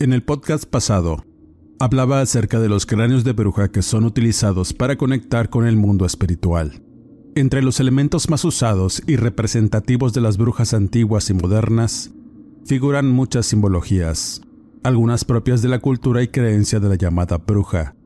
En 0.00 0.12
el 0.12 0.22
podcast 0.22 0.64
pasado, 0.64 1.24
hablaba 1.80 2.20
acerca 2.20 2.60
de 2.60 2.68
los 2.68 2.86
cráneos 2.86 3.24
de 3.24 3.32
bruja 3.32 3.72
que 3.72 3.82
son 3.82 4.04
utilizados 4.04 4.72
para 4.72 4.94
conectar 4.94 5.50
con 5.50 5.66
el 5.66 5.76
mundo 5.76 6.06
espiritual. 6.06 6.84
Entre 7.34 7.62
los 7.62 7.80
elementos 7.80 8.30
más 8.30 8.44
usados 8.44 9.02
y 9.08 9.16
representativos 9.16 10.12
de 10.12 10.20
las 10.20 10.36
brujas 10.36 10.72
antiguas 10.72 11.30
y 11.30 11.34
modernas, 11.34 12.12
figuran 12.64 13.10
muchas 13.10 13.46
simbologías, 13.46 14.40
algunas 14.84 15.24
propias 15.24 15.62
de 15.62 15.68
la 15.68 15.80
cultura 15.80 16.22
y 16.22 16.28
creencia 16.28 16.78
de 16.78 16.90
la 16.90 16.94
llamada 16.94 17.38
bruja, 17.38 17.96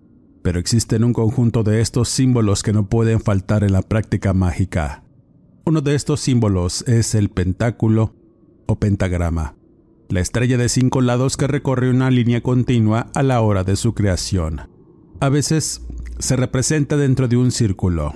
pero 0.41 0.59
existen 0.59 1.05
un 1.05 1.12
conjunto 1.12 1.62
de 1.62 1.83
estos 1.83 2.09
símbolos 2.09 2.62
que 2.62 2.72
no 2.72 2.88
pueden 2.88 3.20
faltar 3.20 3.64
en 3.64 3.72
la 3.72 3.83
práctica 3.83 4.33
mágica. 4.33 5.05
Uno 5.66 5.83
de 5.83 5.94
estos 5.94 6.20
símbolos 6.20 6.88
es 6.88 7.14
el 7.14 7.28
pentáculo 7.28 8.14
o 8.64 8.77
pentagrama 8.77 9.56
la 10.12 10.20
estrella 10.20 10.58
de 10.58 10.68
cinco 10.68 11.00
lados 11.00 11.38
que 11.38 11.46
recorre 11.46 11.88
una 11.88 12.10
línea 12.10 12.42
continua 12.42 13.10
a 13.14 13.22
la 13.22 13.41
hora 13.41 13.64
de 13.64 13.77
su 13.77 13.94
creación. 13.94 14.60
A 15.20 15.30
veces 15.30 15.80
se 16.19 16.36
representa 16.36 16.98
dentro 16.98 17.28
de 17.28 17.38
un 17.38 17.50
círculo. 17.50 18.14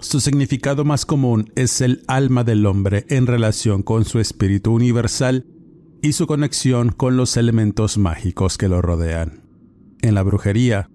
Su 0.00 0.20
significado 0.20 0.84
más 0.84 1.06
común 1.06 1.50
es 1.56 1.80
el 1.80 2.04
alma 2.06 2.44
del 2.44 2.66
hombre 2.66 3.06
en 3.08 3.26
relación 3.26 3.82
con 3.82 4.04
su 4.04 4.18
espíritu 4.20 4.72
universal 4.72 5.46
y 6.02 6.12
su 6.12 6.26
conexión 6.26 6.90
con 6.90 7.16
los 7.16 7.36
elementos 7.38 7.96
mágicos 7.96 8.58
que 8.58 8.68
lo 8.68 8.82
rodean. 8.82 9.42
En 10.02 10.14
la 10.14 10.22
brujería, 10.22 10.90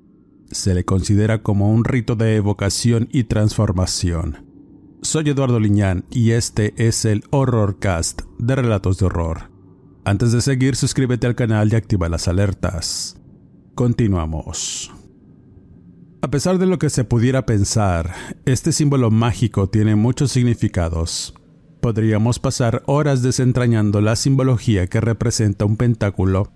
se 0.51 0.75
le 0.75 0.85
considera 0.85 1.41
como 1.41 1.72
un 1.72 1.83
rito 1.83 2.16
de 2.16 2.35
evocación 2.35 3.09
y 3.11 3.23
transformación. 3.23 4.45
Soy 5.01 5.29
Eduardo 5.29 5.59
Liñán 5.59 6.05
y 6.11 6.31
este 6.31 6.73
es 6.77 7.05
el 7.05 7.23
Horrorcast 7.31 8.22
de 8.38 8.55
Relatos 8.55 8.99
de 8.99 9.05
Horror. 9.07 9.56
Antes 10.08 10.31
de 10.31 10.39
seguir, 10.39 10.77
suscríbete 10.77 11.27
al 11.27 11.36
canal 11.36 11.69
y 11.69 11.75
activa 11.75 12.08
las 12.08 12.30
alertas. 12.30 13.17
Continuamos. 13.75 14.89
A 16.22 16.30
pesar 16.30 16.59
de 16.59 16.66
lo 16.66 16.80
que 16.80 16.89
se 16.89 17.03
pudiera 17.03 17.45
pensar, 17.45 18.16
este 18.45 18.72
símbolo 18.72 19.11
mágico 19.11 19.67
tiene 19.67 19.97
muchos 19.97 20.31
significados. 20.31 21.33
Podríamos 21.81 22.39
pasar 22.39 22.83
horas 22.85 23.22
desentrañando 23.22 24.00
la 24.00 24.16
simbología 24.16 24.88
que 24.88 25.02
representa 25.02 25.66
un 25.66 25.75
pentáculo 25.75 26.53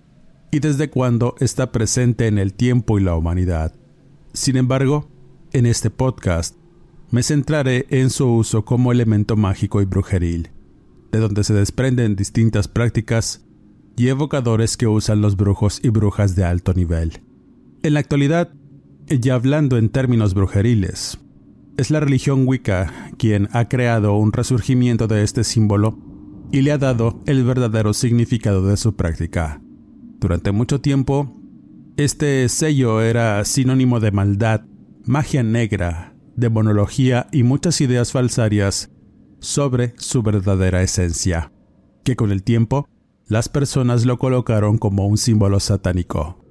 y 0.50 0.60
desde 0.60 0.88
cuándo 0.88 1.34
está 1.38 1.72
presente 1.72 2.28
en 2.28 2.38
el 2.38 2.54
tiempo 2.54 2.98
y 2.98 3.02
la 3.02 3.16
humanidad. 3.16 3.74
Sin 4.32 4.56
embargo, 4.56 5.10
en 5.52 5.66
este 5.66 5.90
podcast 5.90 6.56
me 7.10 7.22
centraré 7.22 7.84
en 7.90 8.08
su 8.08 8.34
uso 8.34 8.64
como 8.64 8.92
elemento 8.92 9.36
mágico 9.36 9.82
y 9.82 9.84
brujeril 9.84 10.52
de 11.12 11.20
donde 11.20 11.44
se 11.44 11.54
desprenden 11.54 12.16
distintas 12.16 12.66
prácticas 12.66 13.44
y 13.96 14.08
evocadores 14.08 14.76
que 14.76 14.88
usan 14.88 15.20
los 15.20 15.36
brujos 15.36 15.80
y 15.82 15.90
brujas 15.90 16.34
de 16.34 16.44
alto 16.44 16.72
nivel. 16.72 17.22
En 17.82 17.94
la 17.94 18.00
actualidad, 18.00 18.52
ya 19.06 19.34
hablando 19.34 19.76
en 19.76 19.90
términos 19.90 20.34
brujeriles, 20.34 21.18
es 21.76 21.90
la 21.90 22.00
religión 22.00 22.46
Wicca 22.46 23.12
quien 23.18 23.48
ha 23.52 23.68
creado 23.68 24.16
un 24.16 24.32
resurgimiento 24.32 25.06
de 25.06 25.22
este 25.22 25.44
símbolo 25.44 25.98
y 26.50 26.62
le 26.62 26.72
ha 26.72 26.78
dado 26.78 27.22
el 27.26 27.44
verdadero 27.44 27.92
significado 27.92 28.66
de 28.66 28.76
su 28.76 28.94
práctica. 28.94 29.60
Durante 30.18 30.52
mucho 30.52 30.80
tiempo, 30.80 31.40
este 31.96 32.48
sello 32.48 33.02
era 33.02 33.44
sinónimo 33.44 34.00
de 34.00 34.12
maldad, 34.12 34.62
magia 35.04 35.42
negra, 35.42 36.14
demonología 36.36 37.26
y 37.32 37.42
muchas 37.42 37.80
ideas 37.80 38.12
falsarias 38.12 38.91
sobre 39.42 39.92
su 39.98 40.22
verdadera 40.22 40.82
esencia, 40.82 41.52
que 42.04 42.16
con 42.16 42.32
el 42.32 42.42
tiempo 42.42 42.88
las 43.26 43.48
personas 43.48 44.06
lo 44.06 44.16
colocaron 44.18 44.78
como 44.78 45.06
un 45.06 45.18
símbolo 45.18 45.60
satánico. 45.60 46.42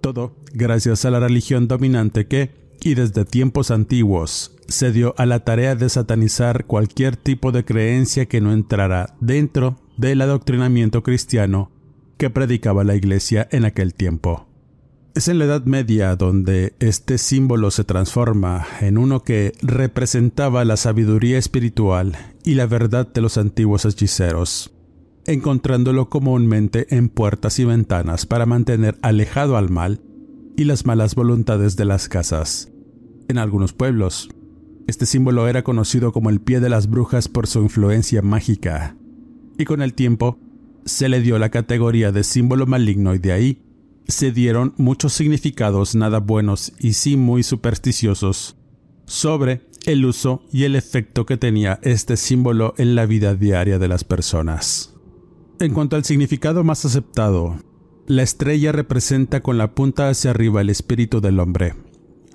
Todo 0.00 0.36
gracias 0.52 1.04
a 1.04 1.10
la 1.10 1.20
religión 1.20 1.68
dominante 1.68 2.26
que, 2.26 2.54
y 2.80 2.94
desde 2.94 3.24
tiempos 3.24 3.70
antiguos, 3.70 4.56
se 4.68 4.92
dio 4.92 5.14
a 5.18 5.26
la 5.26 5.40
tarea 5.40 5.74
de 5.74 5.88
satanizar 5.88 6.66
cualquier 6.66 7.16
tipo 7.16 7.52
de 7.52 7.64
creencia 7.64 8.26
que 8.26 8.40
no 8.40 8.52
entrara 8.52 9.16
dentro 9.20 9.76
del 9.96 10.20
adoctrinamiento 10.20 11.02
cristiano 11.02 11.70
que 12.16 12.30
predicaba 12.30 12.84
la 12.84 12.94
Iglesia 12.94 13.48
en 13.50 13.64
aquel 13.64 13.94
tiempo. 13.94 14.45
Es 15.16 15.28
en 15.28 15.38
la 15.38 15.46
Edad 15.46 15.64
Media 15.64 16.14
donde 16.14 16.74
este 16.78 17.16
símbolo 17.16 17.70
se 17.70 17.84
transforma 17.84 18.66
en 18.82 18.98
uno 18.98 19.22
que 19.22 19.54
representaba 19.62 20.62
la 20.66 20.76
sabiduría 20.76 21.38
espiritual 21.38 22.18
y 22.44 22.54
la 22.54 22.66
verdad 22.66 23.10
de 23.10 23.22
los 23.22 23.38
antiguos 23.38 23.86
hechiceros, 23.86 24.74
encontrándolo 25.24 26.10
comúnmente 26.10 26.94
en 26.94 27.08
puertas 27.08 27.58
y 27.58 27.64
ventanas 27.64 28.26
para 28.26 28.44
mantener 28.44 28.98
alejado 29.00 29.56
al 29.56 29.70
mal 29.70 30.02
y 30.54 30.64
las 30.64 30.84
malas 30.84 31.14
voluntades 31.14 31.76
de 31.76 31.86
las 31.86 32.10
casas. 32.10 32.70
En 33.28 33.38
algunos 33.38 33.72
pueblos, 33.72 34.28
este 34.86 35.06
símbolo 35.06 35.48
era 35.48 35.64
conocido 35.64 36.12
como 36.12 36.28
el 36.28 36.42
pie 36.42 36.60
de 36.60 36.68
las 36.68 36.90
brujas 36.90 37.28
por 37.28 37.46
su 37.46 37.62
influencia 37.62 38.20
mágica, 38.20 38.98
y 39.56 39.64
con 39.64 39.80
el 39.80 39.94
tiempo 39.94 40.38
se 40.84 41.08
le 41.08 41.22
dio 41.22 41.38
la 41.38 41.48
categoría 41.48 42.12
de 42.12 42.22
símbolo 42.22 42.66
maligno 42.66 43.14
y 43.14 43.18
de 43.18 43.32
ahí 43.32 43.65
se 44.08 44.32
dieron 44.32 44.74
muchos 44.76 45.12
significados 45.12 45.94
nada 45.94 46.20
buenos 46.20 46.72
y 46.78 46.92
sí 46.92 47.16
muy 47.16 47.42
supersticiosos 47.42 48.56
sobre 49.06 49.62
el 49.84 50.04
uso 50.04 50.42
y 50.52 50.64
el 50.64 50.76
efecto 50.76 51.26
que 51.26 51.36
tenía 51.36 51.78
este 51.82 52.16
símbolo 52.16 52.74
en 52.76 52.94
la 52.94 53.06
vida 53.06 53.34
diaria 53.34 53.78
de 53.78 53.88
las 53.88 54.04
personas. 54.04 54.94
En 55.58 55.72
cuanto 55.72 55.96
al 55.96 56.04
significado 56.04 56.64
más 56.64 56.84
aceptado, 56.84 57.56
la 58.06 58.22
estrella 58.22 58.72
representa 58.72 59.42
con 59.42 59.58
la 59.58 59.74
punta 59.74 60.08
hacia 60.08 60.30
arriba 60.30 60.60
el 60.60 60.70
espíritu 60.70 61.20
del 61.20 61.40
hombre. 61.40 61.74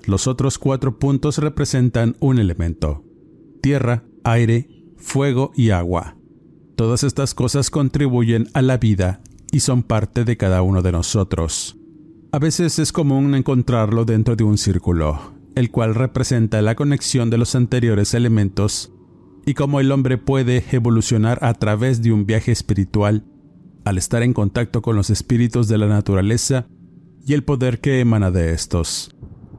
Los 0.06 0.28
otros 0.28 0.58
cuatro 0.58 0.98
puntos 0.98 1.38
representan 1.38 2.16
un 2.20 2.40
elemento, 2.40 3.03
tierra, 3.62 4.03
aire, 4.24 4.68
fuego 4.98 5.52
y 5.56 5.70
agua. 5.70 6.18
Todas 6.76 7.03
estas 7.03 7.34
cosas 7.36 7.70
contribuyen 7.70 8.50
a 8.53 8.62
la 8.62 8.78
vida 8.78 9.22
y 9.52 9.60
son 9.60 9.84
parte 9.84 10.24
de 10.24 10.38
cada 10.38 10.62
uno 10.62 10.82
de 10.82 10.92
nosotros. 10.92 11.78
A 12.32 12.40
veces 12.40 12.80
es 12.80 12.92
común 12.92 13.36
encontrarlo 13.36 14.06
dentro 14.06 14.36
de 14.36 14.46
un 14.46 14.58
círculo, 14.58 15.34
el 15.56 15.70
cual 15.70 15.96
representa 15.96 16.62
la 16.62 16.76
conexión 16.76 17.30
de 17.30 17.38
los 17.38 17.56
anteriores 17.56 18.14
elementos 18.14 18.94
y 19.46 19.54
cómo 19.54 19.80
el 19.80 19.92
hombre 19.92 20.18
puede 20.18 20.64
evolucionar 20.72 21.44
a 21.44 21.54
través 21.54 22.02
de 22.02 22.14
un 22.14 22.26
viaje 22.26 22.52
espiritual 22.52 23.26
al 23.84 23.98
estar 23.98 24.24
en 24.24 24.34
contacto 24.34 24.82
con 24.82 24.96
los 24.96 25.09
espíritus 25.09 25.68
de 25.68 25.78
la 25.78 25.88
naturaleza 25.88 26.68
y 27.26 27.34
el 27.34 27.44
poder 27.44 27.82
que 27.82 28.00
emana 28.00 28.32
de 28.32 28.54
estos. 28.54 29.16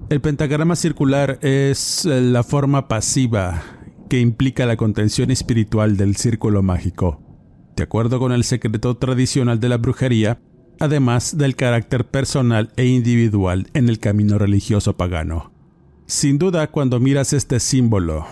El 0.09 0.21
pentagrama 0.21 0.77
circular 0.77 1.39
es 1.43 2.05
la 2.05 2.43
forma 2.43 2.89
pasiva 2.89 3.63
que 4.09 4.21
implica 4.21 4.67
la 4.67 4.77
contención 4.77 5.31
espiritual 5.31 5.97
del 5.97 6.17
círculo 6.17 6.63
mágico 6.63 7.22
de 7.77 7.83
acuerdo 7.83 8.19
con 8.19 8.33
el 8.33 8.45
secreto 8.45 8.97
tradicional 8.97 9.61
de 9.61 9.69
la 9.69 9.79
brujería, 9.79 10.41
además 10.79 11.37
del 11.37 11.57
carácter 11.57 12.07
personal 12.07 12.73
e 12.77 12.87
individual 12.87 13.69
en 13.75 13.89
el 13.89 13.99
camino 13.99 14.39
religioso 14.39 14.97
pagano. 14.97 15.53
Sin 16.07 16.39
duda, 16.39 16.71
cuando 16.71 17.01
miras 17.01 17.33
este 17.33 17.61
símbolo, 17.61 18.27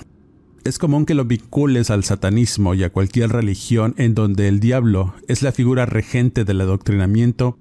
es 0.65 0.79
común 0.79 1.07
que 1.07 1.15
lo 1.15 1.25
vincules 1.25 1.91
al 1.91 2.05
satanismo 2.05 2.75
y 2.75 2.85
a 2.85 2.91
cualquier 2.91 3.31
religión 3.31 3.95
en 3.97 4.15
donde 4.15 4.49
el 4.49 4.61
diablo 4.61 5.15
es 5.29 5.43
la 5.43 5.53
figura 5.53 5.87
regente 5.87 6.45
del 6.45 6.61
adoctrinamiento, 6.61 7.59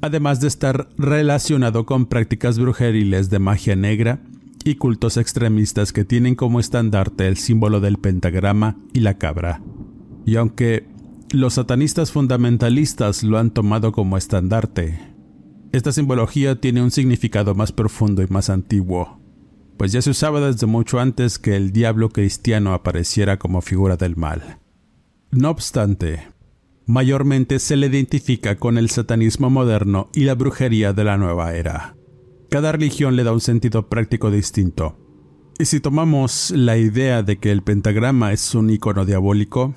además 0.00 0.40
de 0.40 0.48
estar 0.48 0.88
relacionado 0.96 1.84
con 1.84 2.06
prácticas 2.06 2.58
brujeriles 2.58 3.28
de 3.28 3.38
magia 3.38 3.76
negra 3.76 4.22
y 4.64 4.76
cultos 4.76 5.16
extremistas 5.16 5.92
que 5.92 6.04
tienen 6.04 6.34
como 6.34 6.60
estandarte 6.60 7.26
el 7.26 7.36
símbolo 7.36 7.80
del 7.80 7.98
pentagrama 7.98 8.76
y 8.92 9.00
la 9.00 9.18
cabra. 9.18 9.60
Y 10.24 10.36
aunque 10.36 10.86
Los 11.32 11.54
satanistas 11.54 12.10
fundamentalistas 12.10 13.22
lo 13.22 13.36
han 13.36 13.50
tomado 13.50 13.92
como 13.92 14.16
estandarte. 14.16 14.98
Esta 15.72 15.92
simbología 15.92 16.58
tiene 16.58 16.82
un 16.82 16.90
significado 16.90 17.54
más 17.54 17.70
profundo 17.70 18.22
y 18.22 18.26
más 18.28 18.48
antiguo, 18.48 19.20
pues 19.76 19.92
ya 19.92 20.00
se 20.00 20.08
usaba 20.08 20.40
desde 20.40 20.66
mucho 20.66 20.98
antes 21.00 21.38
que 21.38 21.54
el 21.54 21.70
diablo 21.70 22.08
cristiano 22.08 22.72
apareciera 22.72 23.38
como 23.38 23.60
figura 23.60 23.98
del 23.98 24.16
mal. 24.16 24.60
No 25.30 25.50
obstante, 25.50 26.28
mayormente 26.86 27.58
se 27.58 27.76
le 27.76 27.88
identifica 27.88 28.56
con 28.56 28.78
el 28.78 28.88
satanismo 28.88 29.50
moderno 29.50 30.08
y 30.14 30.24
la 30.24 30.34
brujería 30.34 30.94
de 30.94 31.04
la 31.04 31.18
nueva 31.18 31.54
era. 31.54 31.94
Cada 32.48 32.72
religión 32.72 33.16
le 33.16 33.24
da 33.24 33.34
un 33.34 33.42
sentido 33.42 33.90
práctico 33.90 34.30
distinto. 34.30 34.96
Y 35.58 35.66
si 35.66 35.80
tomamos 35.80 36.52
la 36.52 36.78
idea 36.78 37.22
de 37.22 37.36
que 37.36 37.52
el 37.52 37.62
pentagrama 37.62 38.32
es 38.32 38.54
un 38.54 38.70
icono 38.70 39.04
diabólico, 39.04 39.74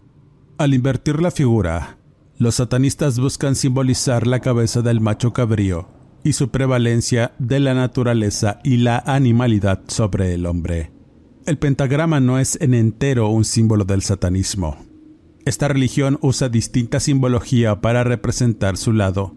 al 0.62 0.74
invertir 0.76 1.22
la 1.22 1.32
figura, 1.32 1.98
los 2.38 2.56
satanistas 2.56 3.20
buscan 3.20 3.56
simbolizar 3.56 4.28
la 4.28 4.40
cabeza 4.40 4.82
del 4.82 5.02
macho 5.02 5.34
cabrío 5.34 5.88
y 6.24 6.34
su 6.34 6.50
prevalencia 6.50 7.34
de 7.40 7.60
la 7.60 7.74
naturaleza 7.74 8.60
y 8.64 8.78
la 8.78 9.00
animalidad 9.00 9.82
sobre 9.88 10.36
el 10.36 10.46
hombre. 10.46 10.92
El 11.48 11.58
pentagrama 11.58 12.20
no 12.20 12.38
es 12.38 12.60
en 12.62 12.76
entero 12.76 13.30
un 13.30 13.44
símbolo 13.44 13.86
del 13.86 14.04
satanismo. 14.04 14.78
Esta 15.46 15.68
religión 15.68 16.20
usa 16.22 16.48
distinta 16.50 17.00
simbología 17.00 17.82
para 17.82 18.04
representar 18.04 18.78
su 18.78 18.94
lado 18.94 19.36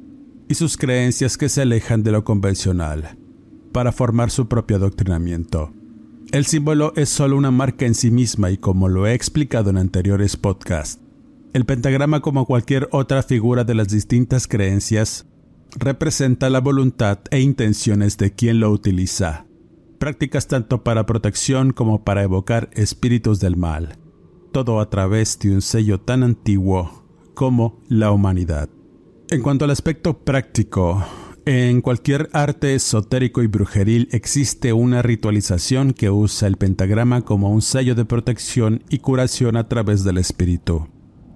y 0.49 0.55
sus 0.55 0.77
creencias 0.77 1.38
que 1.38 1.49
se 1.49 1.62
alejan 1.62 2.03
de 2.03 2.12
lo 2.12 2.23
convencional, 2.25 3.17
para 3.73 3.93
formar 3.93 4.31
su 4.31 4.47
propio 4.47 4.77
adoctrinamiento. 4.77 5.73
El 6.32 6.44
símbolo 6.44 6.93
es 6.97 7.09
solo 7.09 7.37
una 7.38 7.50
marca 7.50 7.87
en 7.87 7.94
sí 7.94 8.11
misma 8.11 8.50
y 8.50 8.59
como 8.59 8.88
lo 8.88 9.06
he 9.06 9.15
explicado 9.15 9.70
en 9.70 9.79
anteriores 9.79 10.37
podcasts, 10.37 11.00
el 11.55 11.65
pentagrama 11.65 12.21
como 12.21 12.45
cualquier 12.45 12.89
otra 12.93 13.23
figura 13.23 13.65
de 13.65 13.75
las 13.75 13.89
distintas 13.89 14.47
creencias 14.47 15.27
representa 15.77 16.51
la 16.51 16.61
voluntad 16.61 17.21
e 17.31 17.41
intenciones 17.41 18.19
de 18.19 18.35
quien 18.35 18.61
lo 18.61 18.71
utiliza, 18.71 19.47
prácticas 19.99 20.47
tanto 20.47 20.85
para 20.85 21.06
protección 21.06 21.73
como 21.73 22.05
para 22.05 22.23
evocar 22.23 22.69
espíritus 22.75 23.41
del 23.41 23.56
mal 23.56 23.99
todo 24.55 24.79
a 24.79 24.89
través 24.89 25.37
de 25.41 25.51
un 25.51 25.61
sello 25.61 26.01
tan 26.01 26.23
antiguo 26.23 27.05
como 27.35 27.83
la 27.89 28.12
humanidad. 28.12 28.69
En 29.29 29.43
cuanto 29.43 29.65
al 29.65 29.73
aspecto 29.73 30.17
práctico, 30.21 31.05
en 31.45 31.81
cualquier 31.81 32.31
arte 32.33 32.77
esotérico 32.77 33.43
y 33.43 33.49
brujeril 33.49 34.09
existe 34.12 34.73
una 34.73 35.03
ritualización 35.03 35.93
que 35.93 36.09
usa 36.09 36.47
el 36.47 36.56
pentagrama 36.56 37.23
como 37.23 37.51
un 37.51 37.62
sello 37.62 37.97
de 37.97 38.05
protección 38.05 38.85
y 38.89 38.99
curación 38.99 39.56
a 39.56 39.69
través 39.69 40.05
del 40.05 40.19
espíritu. 40.19 40.87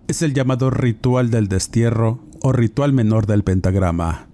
Es 0.08 0.22
el 0.22 0.32
llamado 0.32 0.70
ritual 0.70 1.30
del 1.30 1.48
destierro 1.48 2.26
o 2.40 2.52
ritual 2.52 2.94
menor 2.94 3.26
del 3.26 3.44
pentagrama, 3.44 4.30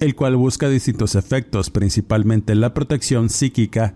el 0.00 0.16
cual 0.16 0.34
busca 0.34 0.68
distintos 0.68 1.14
efectos, 1.14 1.70
principalmente 1.70 2.56
la 2.56 2.74
protección 2.74 3.30
psíquica 3.30 3.94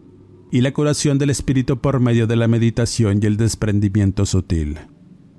y 0.53 0.61
la 0.61 0.73
curación 0.73 1.19
del 1.19 1.31
espíritu 1.31 1.81
por 1.81 1.99
medio 1.99 2.29
de 2.29 2.37
la 2.37 2.47
meditación 2.47 3.19
y 3.21 3.27
el 3.27 3.37
desprendimiento 3.37 4.25
sutil. 4.25 4.79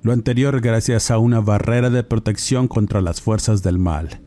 Lo 0.02 0.12
anterior 0.12 0.60
gracias 0.60 1.10
a 1.10 1.16
una 1.16 1.40
barrera 1.40 1.88
de 1.88 2.04
protección 2.04 2.68
contra 2.68 3.00
las 3.00 3.22
fuerzas 3.22 3.62
del 3.62 3.78
mal. 3.78 4.20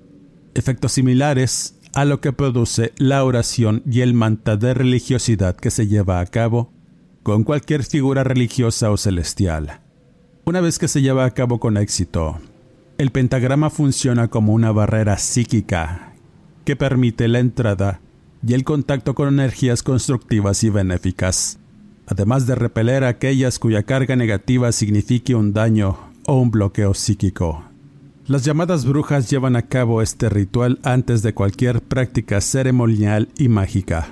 Efectos 0.56 0.94
similares 0.94 1.80
a 1.94 2.06
lo 2.06 2.22
que 2.22 2.34
produce 2.34 2.92
la 2.98 3.24
oración 3.24 3.84
y 3.86 4.02
el 4.02 4.16
manta 4.16 4.58
de 4.58 4.74
religiosidad 4.74 5.56
que 5.56 5.70
se 5.70 5.86
lleva 5.86 6.22
a 6.22 6.26
cabo 6.26 6.74
con 7.22 7.44
cualquier 7.44 7.84
figura 7.84 8.24
religiosa 8.24 8.90
o 8.90 8.98
celestial. 8.98 9.81
Una 10.52 10.60
vez 10.60 10.80
que 10.80 10.90
se 10.90 11.02
lleva 11.02 11.24
a 11.24 11.32
cabo 11.32 11.62
con 11.62 11.78
éxito, 11.78 12.38
el 12.98 13.12
pentagrama 13.12 13.70
funciona 13.70 14.28
como 14.28 14.52
una 14.52 14.74
barrera 14.74 15.18
psíquica 15.18 16.12
que 16.66 16.76
permite 16.76 17.30
la 17.30 17.40
entrada 17.40 18.02
y 18.46 18.54
el 18.54 18.66
contacto 18.66 19.16
con 19.16 19.30
energías 19.30 19.82
constructivas 19.82 20.66
y 20.66 20.70
benéficas, 20.70 21.58
además 22.06 22.48
de 22.48 22.56
repeler 22.56 23.06
aquellas 23.06 23.60
cuya 23.60 23.84
carga 23.84 24.18
negativa 24.18 24.74
signifique 24.74 25.36
un 25.36 25.54
daño 25.54 25.98
o 26.28 26.36
un 26.42 26.52
bloqueo 26.52 26.96
psíquico. 26.96 27.64
Las 28.28 28.44
llamadas 28.44 28.86
brujas 28.86 29.30
llevan 29.30 29.56
a 29.56 29.70
cabo 29.70 30.02
este 30.02 30.28
ritual 30.28 30.80
antes 30.84 31.22
de 31.22 31.34
cualquier 31.34 31.82
práctica 31.82 32.42
ceremonial 32.42 33.30
y 33.38 33.48
mágica. 33.48 34.10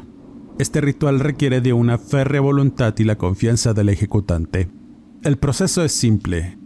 Este 0.58 0.80
ritual 0.80 1.20
requiere 1.20 1.60
de 1.60 1.74
una 1.74 1.98
férrea 1.98 2.40
voluntad 2.40 2.94
y 2.98 3.04
la 3.04 3.18
confianza 3.18 3.74
del 3.74 3.90
ejecutante. 3.90 4.79
El 5.22 5.38
proceso 5.38 5.84
es 5.84 5.92
simple. 5.92 6.58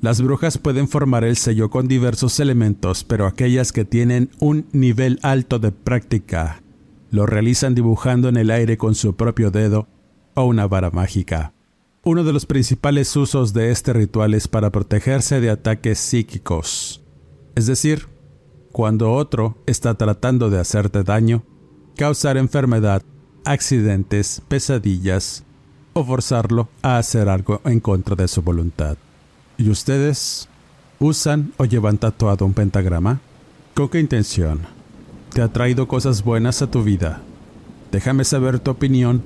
Las 0.00 0.20
brujas 0.20 0.58
pueden 0.58 0.88
formar 0.88 1.22
el 1.22 1.36
sello 1.36 1.70
con 1.70 1.86
diversos 1.86 2.40
elementos, 2.40 3.04
pero 3.04 3.24
aquellas 3.24 3.70
que 3.70 3.84
tienen 3.84 4.30
un 4.40 4.66
nivel 4.72 5.20
alto 5.22 5.60
de 5.60 5.70
práctica 5.70 6.60
lo 7.12 7.26
realizan 7.26 7.76
dibujando 7.76 8.28
en 8.28 8.36
el 8.36 8.50
aire 8.50 8.76
con 8.76 8.96
su 8.96 9.14
propio 9.14 9.52
dedo 9.52 9.86
o 10.34 10.42
una 10.44 10.66
vara 10.66 10.90
mágica. 10.90 11.52
Uno 12.02 12.24
de 12.24 12.32
los 12.32 12.46
principales 12.46 13.14
usos 13.14 13.52
de 13.52 13.70
este 13.70 13.92
ritual 13.92 14.34
es 14.34 14.48
para 14.48 14.70
protegerse 14.70 15.40
de 15.40 15.50
ataques 15.50 15.98
psíquicos, 16.00 17.04
es 17.54 17.66
decir, 17.66 18.08
cuando 18.72 19.12
otro 19.12 19.62
está 19.66 19.94
tratando 19.94 20.50
de 20.50 20.58
hacerte 20.58 21.04
daño, 21.04 21.44
causar 21.96 22.38
enfermedad, 22.38 23.02
accidentes, 23.44 24.42
pesadillas 24.48 25.44
o 25.92 26.04
forzarlo 26.04 26.68
a 26.82 26.98
hacer 26.98 27.28
algo 27.28 27.60
en 27.64 27.80
contra 27.80 28.16
de 28.16 28.28
su 28.28 28.42
voluntad. 28.42 28.96
¿Y 29.58 29.70
ustedes 29.70 30.48
usan 30.98 31.52
o 31.56 31.64
llevan 31.64 31.98
tatuado 31.98 32.44
un 32.44 32.54
pentagrama? 32.54 33.20
¿Con 33.74 33.88
qué 33.88 34.00
intención? 34.00 34.80
te 35.30 35.42
ha 35.42 35.48
traído 35.48 35.86
cosas 35.86 36.24
buenas 36.24 36.60
a 36.62 36.70
tu 36.70 36.82
vida? 36.82 37.22
Déjame 37.92 38.24
saber 38.24 38.58
tu 38.58 38.70
opinión 38.70 39.22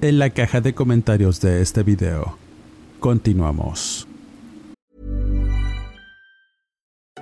en 0.00 0.18
la 0.18 0.30
caja 0.30 0.60
de 0.60 0.74
comentarios 0.74 1.40
de 1.40 1.60
este 1.60 1.82
video. 1.82 2.36
Continuamos. 3.00 4.06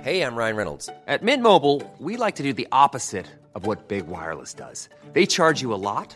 Hey, 0.03 0.21
I'm 0.21 0.35
Ryan 0.35 0.55
Reynolds. 0.55 0.89
At 1.07 1.21
Mint 1.21 1.43
Mobile, 1.43 1.81
we 1.99 2.15
like 2.15 2.35
to 2.37 2.43
do 2.43 2.53
the 2.53 2.67
opposite 2.71 3.25
of 3.55 3.67
what 3.67 3.89
Big 3.89 4.07
Wireless 4.07 4.53
does. 4.53 4.89
They 5.13 5.25
charge 5.25 5.61
you 5.61 5.73
a 5.73 5.75
lot, 5.75 6.15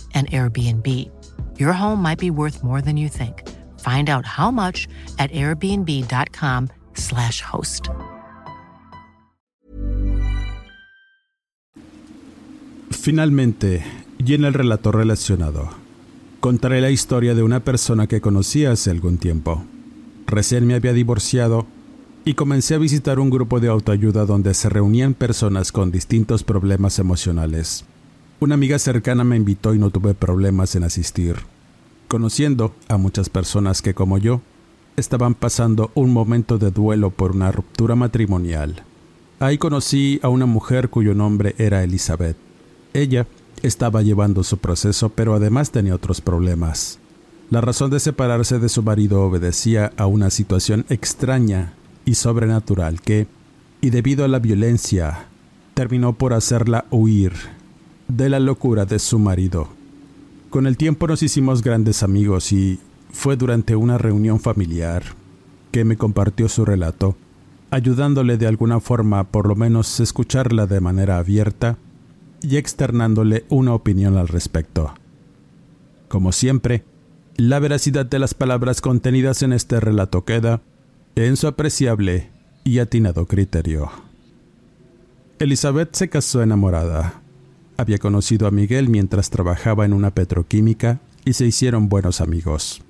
an 0.13 0.27
Airbnb. 0.31 1.09
Your 1.57 1.73
home 1.73 2.01
might 2.01 2.19
be 2.19 2.29
worth 2.29 2.63
more 2.63 2.81
than 2.81 2.97
you 2.97 3.09
think. 3.09 3.43
Find 3.79 4.09
out 4.09 4.25
how 4.25 4.51
much 4.51 4.87
at 5.17 5.31
airbnb.com/slash 5.31 7.41
host. 7.41 7.89
Finalmente, 12.91 13.83
el 14.27 14.53
relato 14.53 14.91
relacionado, 14.91 15.69
contaré 16.39 16.81
la 16.81 16.91
historia 16.91 17.33
de 17.33 17.43
una 17.43 17.61
persona 17.61 18.07
que 18.07 18.21
conocí 18.21 18.65
hace 18.65 18.91
algún 18.91 19.17
tiempo. 19.17 19.63
Recién 20.27 20.67
me 20.67 20.75
había 20.75 20.93
divorciado 20.93 21.65
y 22.23 22.35
comencé 22.35 22.75
a 22.75 22.77
visitar 22.77 23.19
un 23.19 23.29
grupo 23.29 23.59
de 23.59 23.69
autoayuda 23.69 24.25
donde 24.25 24.53
se 24.53 24.69
reunían 24.69 25.15
personas 25.15 25.71
con 25.71 25.91
distintos 25.91 26.43
problemas 26.43 26.99
emocionales. 26.99 27.85
Una 28.43 28.55
amiga 28.55 28.79
cercana 28.79 29.23
me 29.23 29.35
invitó 29.35 29.75
y 29.75 29.77
no 29.77 29.91
tuve 29.91 30.15
problemas 30.15 30.75
en 30.75 30.83
asistir, 30.83 31.35
conociendo 32.07 32.73
a 32.87 32.97
muchas 32.97 33.29
personas 33.29 33.83
que 33.83 33.93
como 33.93 34.17
yo 34.17 34.41
estaban 34.97 35.35
pasando 35.35 35.91
un 35.93 36.11
momento 36.11 36.57
de 36.57 36.71
duelo 36.71 37.11
por 37.11 37.33
una 37.35 37.51
ruptura 37.51 37.95
matrimonial. 37.95 38.83
Ahí 39.39 39.59
conocí 39.59 40.19
a 40.23 40.29
una 40.29 40.47
mujer 40.47 40.89
cuyo 40.89 41.13
nombre 41.13 41.53
era 41.59 41.83
Elizabeth. 41.83 42.35
Ella 42.95 43.27
estaba 43.61 44.01
llevando 44.01 44.43
su 44.43 44.57
proceso, 44.57 45.09
pero 45.09 45.35
además 45.35 45.69
tenía 45.69 45.93
otros 45.93 46.19
problemas. 46.19 46.97
La 47.51 47.61
razón 47.61 47.91
de 47.91 47.99
separarse 47.99 48.57
de 48.57 48.69
su 48.69 48.81
marido 48.81 49.21
obedecía 49.21 49.93
a 49.97 50.07
una 50.07 50.31
situación 50.31 50.87
extraña 50.89 51.73
y 52.05 52.15
sobrenatural 52.15 53.01
que, 53.01 53.27
y 53.81 53.91
debido 53.91 54.25
a 54.25 54.27
la 54.27 54.39
violencia, 54.39 55.27
terminó 55.75 56.13
por 56.13 56.33
hacerla 56.33 56.85
huir 56.89 57.60
de 58.17 58.29
la 58.29 58.39
locura 58.39 58.85
de 58.85 58.99
su 58.99 59.19
marido. 59.19 59.69
Con 60.49 60.67
el 60.67 60.77
tiempo 60.77 61.07
nos 61.07 61.23
hicimos 61.23 61.61
grandes 61.61 62.03
amigos 62.03 62.51
y 62.51 62.79
fue 63.11 63.37
durante 63.37 63.75
una 63.75 63.97
reunión 63.97 64.39
familiar 64.39 65.03
que 65.71 65.85
me 65.85 65.97
compartió 65.97 66.49
su 66.49 66.65
relato, 66.65 67.15
ayudándole 67.69 68.37
de 68.37 68.47
alguna 68.47 68.81
forma 68.81 69.23
por 69.23 69.47
lo 69.47 69.55
menos 69.55 69.99
escucharla 70.01 70.67
de 70.67 70.81
manera 70.81 71.17
abierta 71.17 71.77
y 72.41 72.57
externándole 72.57 73.45
una 73.49 73.73
opinión 73.73 74.17
al 74.17 74.27
respecto. 74.27 74.93
Como 76.09 76.33
siempre, 76.33 76.83
la 77.37 77.59
veracidad 77.59 78.05
de 78.05 78.19
las 78.19 78.33
palabras 78.33 78.81
contenidas 78.81 79.41
en 79.41 79.53
este 79.53 79.79
relato 79.79 80.25
queda 80.25 80.61
en 81.15 81.37
su 81.37 81.47
apreciable 81.47 82.29
y 82.65 82.79
atinado 82.79 83.25
criterio. 83.25 83.89
Elizabeth 85.39 85.95
se 85.95 86.09
casó 86.09 86.41
enamorada. 86.43 87.20
Había 87.81 87.97
conocido 87.97 88.47
a 88.47 88.51
Miguel 88.51 88.89
mientras 88.89 89.31
trabajaba 89.31 89.85
en 89.85 89.93
una 89.93 90.13
petroquímica 90.13 91.01
y 91.25 91.33
se 91.33 91.47
hicieron 91.47 91.89
buenos 91.89 92.21
amigos. 92.21 92.83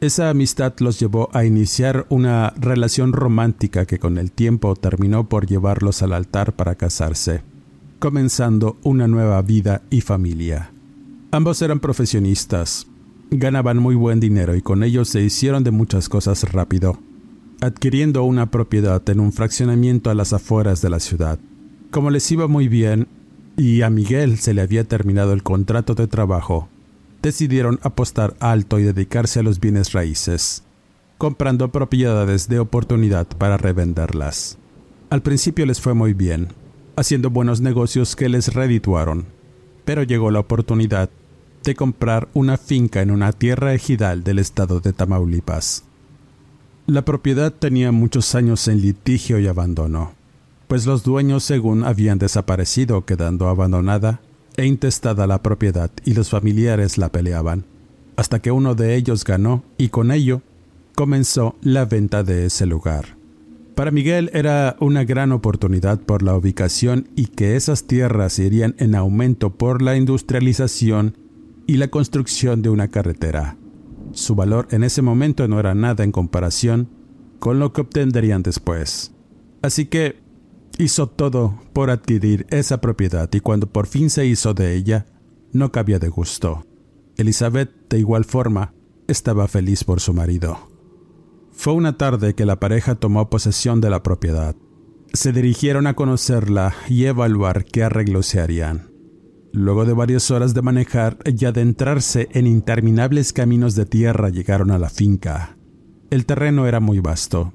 Esa 0.00 0.30
amistad 0.30 0.74
los 0.78 1.00
llevó 1.00 1.30
a 1.32 1.44
iniciar 1.44 2.06
una 2.10 2.54
relación 2.56 3.12
romántica 3.12 3.86
que 3.86 3.98
con 3.98 4.18
el 4.18 4.30
tiempo 4.30 4.76
terminó 4.76 5.28
por 5.28 5.46
llevarlos 5.46 6.02
al 6.02 6.12
altar 6.12 6.54
para 6.54 6.76
casarse 6.76 7.42
comenzando 7.98 8.76
una 8.82 9.08
nueva 9.08 9.40
vida 9.42 9.82
y 9.90 10.00
familia. 10.00 10.70
Ambos 11.30 11.62
eran 11.62 11.80
profesionistas, 11.80 12.86
ganaban 13.30 13.78
muy 13.78 13.94
buen 13.94 14.20
dinero 14.20 14.54
y 14.54 14.62
con 14.62 14.82
ellos 14.82 15.08
se 15.08 15.22
hicieron 15.22 15.64
de 15.64 15.70
muchas 15.70 16.08
cosas 16.08 16.52
rápido, 16.52 16.98
adquiriendo 17.60 18.22
una 18.24 18.50
propiedad 18.50 19.02
en 19.08 19.20
un 19.20 19.32
fraccionamiento 19.32 20.10
a 20.10 20.14
las 20.14 20.32
afueras 20.32 20.82
de 20.82 20.90
la 20.90 21.00
ciudad. 21.00 21.38
Como 21.90 22.10
les 22.10 22.30
iba 22.30 22.46
muy 22.48 22.68
bien 22.68 23.08
y 23.56 23.82
a 23.82 23.90
Miguel 23.90 24.38
se 24.38 24.54
le 24.54 24.62
había 24.62 24.84
terminado 24.84 25.32
el 25.32 25.42
contrato 25.42 25.94
de 25.94 26.06
trabajo, 26.06 26.68
decidieron 27.22 27.78
apostar 27.82 28.36
alto 28.38 28.78
y 28.78 28.84
dedicarse 28.84 29.40
a 29.40 29.42
los 29.42 29.60
bienes 29.60 29.92
raíces, 29.92 30.62
comprando 31.18 31.72
propiedades 31.72 32.48
de 32.48 32.58
oportunidad 32.58 33.26
para 33.26 33.56
revenderlas. 33.56 34.58
Al 35.08 35.22
principio 35.22 35.64
les 35.66 35.80
fue 35.80 35.94
muy 35.94 36.12
bien, 36.12 36.48
haciendo 36.96 37.30
buenos 37.30 37.60
negocios 37.60 38.16
que 38.16 38.28
les 38.28 38.52
redituaron. 38.52 39.26
Pero 39.84 40.02
llegó 40.02 40.30
la 40.30 40.40
oportunidad 40.40 41.10
de 41.62 41.74
comprar 41.74 42.28
una 42.34 42.56
finca 42.56 43.02
en 43.02 43.10
una 43.10 43.32
tierra 43.32 43.74
ejidal 43.74 44.24
del 44.24 44.38
estado 44.38 44.80
de 44.80 44.92
Tamaulipas. 44.92 45.84
La 46.86 47.04
propiedad 47.04 47.52
tenía 47.52 47.92
muchos 47.92 48.34
años 48.34 48.66
en 48.68 48.80
litigio 48.80 49.38
y 49.38 49.46
abandono, 49.46 50.15
pues 50.66 50.86
los 50.86 51.02
dueños 51.04 51.44
según 51.44 51.84
habían 51.84 52.18
desaparecido 52.18 53.04
quedando 53.04 53.48
abandonada 53.48 54.20
e 54.56 54.66
intestada 54.66 55.26
la 55.26 55.42
propiedad 55.42 55.90
y 56.04 56.14
los 56.14 56.30
familiares 56.30 56.98
la 56.98 57.10
peleaban, 57.10 57.64
hasta 58.16 58.40
que 58.40 58.50
uno 58.50 58.74
de 58.74 58.96
ellos 58.96 59.24
ganó 59.24 59.62
y 59.78 59.88
con 59.88 60.10
ello 60.10 60.42
comenzó 60.94 61.56
la 61.60 61.84
venta 61.84 62.22
de 62.22 62.46
ese 62.46 62.66
lugar. 62.66 63.16
Para 63.74 63.90
Miguel 63.90 64.30
era 64.32 64.76
una 64.80 65.04
gran 65.04 65.32
oportunidad 65.32 66.00
por 66.00 66.22
la 66.22 66.34
ubicación 66.34 67.10
y 67.14 67.26
que 67.26 67.56
esas 67.56 67.84
tierras 67.84 68.38
irían 68.38 68.74
en 68.78 68.94
aumento 68.94 69.50
por 69.54 69.82
la 69.82 69.96
industrialización 69.96 71.18
y 71.66 71.76
la 71.76 71.88
construcción 71.88 72.62
de 72.62 72.70
una 72.70 72.88
carretera. 72.88 73.58
Su 74.12 74.34
valor 74.34 74.66
en 74.70 74.82
ese 74.82 75.02
momento 75.02 75.46
no 75.46 75.60
era 75.60 75.74
nada 75.74 76.04
en 76.04 76.12
comparación 76.12 76.88
con 77.38 77.58
lo 77.58 77.74
que 77.74 77.82
obtendrían 77.82 78.42
después. 78.42 79.12
Así 79.60 79.84
que 79.84 80.25
hizo 80.78 81.08
todo 81.08 81.58
por 81.72 81.90
adquirir 81.90 82.46
esa 82.50 82.80
propiedad 82.80 83.28
y 83.32 83.40
cuando 83.40 83.66
por 83.66 83.86
fin 83.86 84.10
se 84.10 84.26
hizo 84.26 84.54
de 84.54 84.74
ella, 84.74 85.06
no 85.52 85.72
cabía 85.72 85.98
de 85.98 86.08
gusto. 86.08 86.64
Elizabeth, 87.16 87.70
de 87.88 87.98
igual 87.98 88.24
forma, 88.24 88.74
estaba 89.08 89.48
feliz 89.48 89.84
por 89.84 90.00
su 90.00 90.12
marido. 90.12 90.58
Fue 91.52 91.72
una 91.72 91.96
tarde 91.96 92.34
que 92.34 92.44
la 92.44 92.60
pareja 92.60 92.96
tomó 92.96 93.30
posesión 93.30 93.80
de 93.80 93.88
la 93.88 94.02
propiedad. 94.02 94.54
Se 95.12 95.32
dirigieron 95.32 95.86
a 95.86 95.94
conocerla 95.94 96.74
y 96.88 97.04
evaluar 97.04 97.64
qué 97.64 97.84
arreglos 97.84 98.26
se 98.26 98.40
harían. 98.40 98.90
Luego 99.52 99.86
de 99.86 99.94
varias 99.94 100.30
horas 100.30 100.52
de 100.52 100.60
manejar 100.60 101.16
y 101.24 101.46
adentrarse 101.46 102.28
en 102.32 102.46
interminables 102.46 103.32
caminos 103.32 103.74
de 103.74 103.86
tierra 103.86 104.28
llegaron 104.28 104.70
a 104.70 104.78
la 104.78 104.90
finca. 104.90 105.56
El 106.10 106.26
terreno 106.26 106.66
era 106.66 106.80
muy 106.80 106.98
vasto, 106.98 107.54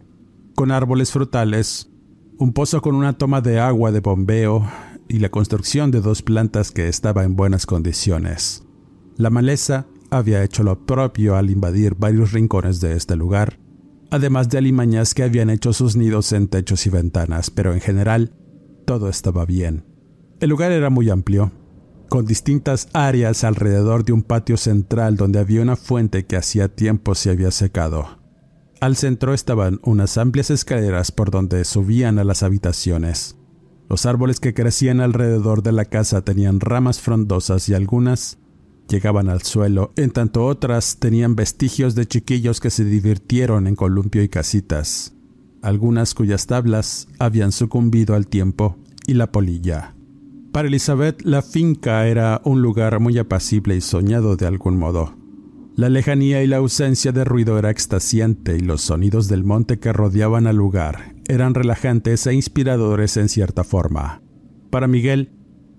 con 0.56 0.72
árboles 0.72 1.12
frutales, 1.12 1.91
un 2.42 2.52
pozo 2.54 2.82
con 2.82 2.96
una 2.96 3.18
toma 3.18 3.40
de 3.40 3.60
agua 3.60 3.92
de 3.92 4.02
bombeo 4.02 4.70
y 5.08 5.20
la 5.20 5.30
construcción 5.30 5.92
de 5.92 6.02
dos 6.02 6.22
plantas 6.22 6.72
que 6.72 6.90
estaba 6.90 7.24
en 7.24 7.36
buenas 7.36 7.66
condiciones. 7.66 8.64
La 9.16 9.30
maleza 9.30 9.86
había 10.10 10.44
hecho 10.44 10.64
lo 10.64 10.86
propio 10.86 11.38
al 11.38 11.50
invadir 11.50 11.96
varios 11.96 12.34
rincones 12.34 12.82
de 12.82 12.98
este 12.98 13.16
lugar 13.16 13.58
además 14.12 14.50
de 14.50 14.60
alimañas 14.60 15.16
que 15.16 15.24
habían 15.24 15.50
hecho 15.50 15.74
sus 15.74 15.96
nidos 15.96 16.34
en 16.34 16.50
techos 16.50 16.86
y 16.86 16.90
ventanas, 16.90 17.50
pero 17.50 17.74
en 17.74 17.80
general 17.80 18.34
todo 18.86 19.10
estaba 19.10 19.46
bien. 19.46 19.86
El 20.42 20.50
lugar 20.50 20.72
era 20.74 20.90
muy 20.90 21.10
amplio, 21.10 21.52
con 22.10 22.26
distintas 22.26 22.90
áreas 22.94 23.46
alrededor 23.46 24.04
de 24.04 24.12
un 24.12 24.22
patio 24.22 24.58
central 24.58 25.16
donde 25.16 25.40
había 25.40 25.62
una 25.62 25.78
fuente 25.78 26.26
que 26.26 26.36
hacía 26.36 26.68
tiempo 26.68 27.16
se 27.16 27.30
había 27.30 27.52
secado. 27.52 28.21
Al 28.82 28.96
centro 28.96 29.36
estaban 29.36 29.80
unas 29.84 30.18
amplias 30.18 30.50
escaleras 30.50 31.12
por 31.12 31.30
donde 31.30 31.66
subían 31.66 32.18
a 32.18 32.24
las 32.24 32.42
habitaciones. 32.42 33.38
Los 33.88 34.08
árboles 34.08 34.40
que 34.40 34.56
crecían 34.56 35.02
alrededor 35.02 35.62
de 35.62 35.72
la 35.72 35.86
casa 35.86 36.24
tenían 36.24 36.60
ramas 36.60 37.00
frondosas 37.00 37.70
y 37.70 37.76
algunas 37.76 38.40
llegaban 38.90 39.30
al 39.30 39.44
suelo, 39.44 39.94
en 39.98 40.10
tanto 40.10 40.48
otras 40.48 40.98
tenían 40.98 41.36
vestigios 41.36 41.94
de 41.94 42.08
chiquillos 42.08 42.60
que 42.60 42.72
se 42.72 42.84
divirtieron 42.84 43.68
en 43.68 43.76
columpio 43.76 44.24
y 44.24 44.30
casitas, 44.30 45.14
algunas 45.62 46.16
cuyas 46.16 46.48
tablas 46.48 47.08
habían 47.20 47.52
sucumbido 47.52 48.16
al 48.16 48.26
tiempo 48.26 48.78
y 49.06 49.14
la 49.14 49.32
polilla. 49.32 49.94
Para 50.52 50.68
Elizabeth 50.68 51.22
la 51.22 51.44
finca 51.44 52.08
era 52.08 52.42
un 52.46 52.64
lugar 52.64 53.00
muy 53.00 53.20
apacible 53.20 53.76
y 53.76 53.82
soñado 53.82 54.38
de 54.38 54.48
algún 54.48 54.80
modo. 54.80 55.21
La 55.82 55.90
lejanía 55.90 56.44
y 56.44 56.48
la 56.48 56.58
ausencia 56.58 57.12
de 57.12 57.24
ruido 57.24 57.58
era 57.58 57.72
extasiante 57.72 58.56
y 58.56 58.60
los 58.60 58.82
sonidos 58.82 59.28
del 59.28 59.44
monte 59.44 59.80
que 59.80 59.92
rodeaban 59.92 60.46
al 60.46 60.56
lugar 60.56 61.16
eran 61.28 61.56
relajantes 61.56 62.28
e 62.28 62.36
inspiradores 62.36 63.18
en 63.18 63.30
cierta 63.30 63.64
forma. 63.64 64.22
Para 64.70 64.86
Miguel, 64.86 65.32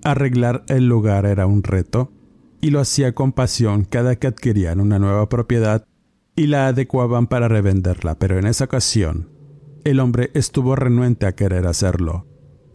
arreglar 0.02 0.64
el 0.66 0.88
lugar 0.88 1.24
era 1.24 1.46
un 1.46 1.62
reto 1.62 2.10
y 2.60 2.70
lo 2.70 2.80
hacía 2.80 3.14
con 3.14 3.30
pasión 3.30 3.84
cada 3.84 4.16
que 4.16 4.26
adquirían 4.26 4.80
una 4.80 4.98
nueva 4.98 5.28
propiedad 5.28 5.86
y 6.34 6.48
la 6.48 6.66
adecuaban 6.66 7.28
para 7.28 7.46
revenderla, 7.46 8.18
pero 8.18 8.40
en 8.40 8.48
esa 8.48 8.64
ocasión 8.64 9.30
el 9.84 10.00
hombre 10.00 10.32
estuvo 10.34 10.74
renuente 10.74 11.26
a 11.26 11.36
querer 11.36 11.64
hacerlo. 11.68 12.26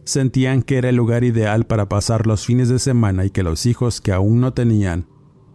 Sentían 0.04 0.62
que 0.62 0.78
era 0.78 0.88
el 0.88 0.96
lugar 0.96 1.24
ideal 1.24 1.66
para 1.66 1.90
pasar 1.90 2.26
los 2.26 2.46
fines 2.46 2.70
de 2.70 2.78
semana 2.78 3.26
y 3.26 3.30
que 3.30 3.42
los 3.42 3.66
hijos 3.66 4.00
que 4.00 4.12
aún 4.12 4.40
no 4.40 4.54
tenían 4.54 5.08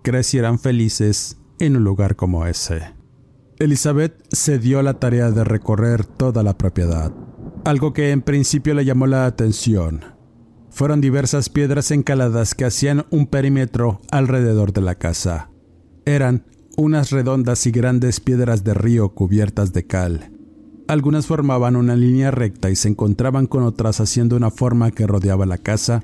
crecieran 0.03 0.60
felices 0.60 1.39
en 1.60 1.77
un 1.77 1.83
lugar 1.83 2.15
como 2.15 2.45
ese. 2.45 2.93
Elizabeth 3.60 4.15
se 4.31 4.60
dio 4.60 4.81
la 4.81 4.95
tarea 4.95 5.31
de 5.31 5.43
recorrer 5.43 6.05
toda 6.05 6.43
la 6.43 6.57
propiedad, 6.57 7.12
algo 7.65 7.93
que 7.93 8.12
en 8.12 8.22
principio 8.22 8.74
le 8.74 8.86
llamó 8.86 9.07
la 9.07 9.25
atención, 9.25 10.01
fueron 10.74 11.01
diversas 11.01 11.50
piedras 11.50 11.91
encaladas 11.91 12.55
que 12.55 12.65
hacían 12.65 13.05
un 13.12 13.27
perímetro 13.27 14.01
alrededor 14.10 14.74
de 14.74 14.81
la 14.81 14.95
casa. 14.95 15.51
Eran 16.03 16.45
unas 16.75 17.12
redondas 17.12 17.67
y 17.67 17.72
grandes 17.72 18.19
piedras 18.19 18.63
de 18.63 18.74
río 18.74 19.10
cubiertas 19.10 19.72
de 19.72 19.86
cal. 19.86 20.31
Algunas 20.88 21.27
formaban 21.27 21.75
una 21.75 21.95
línea 21.95 22.31
recta 22.31 22.72
y 22.72 22.75
se 22.75 22.89
encontraban 22.89 23.45
con 23.45 23.62
otras 23.62 24.00
haciendo 24.00 24.36
una 24.36 24.50
forma 24.50 24.89
que 24.89 25.05
rodeaba 25.05 25.45
la 25.45 25.60
casa, 25.60 26.03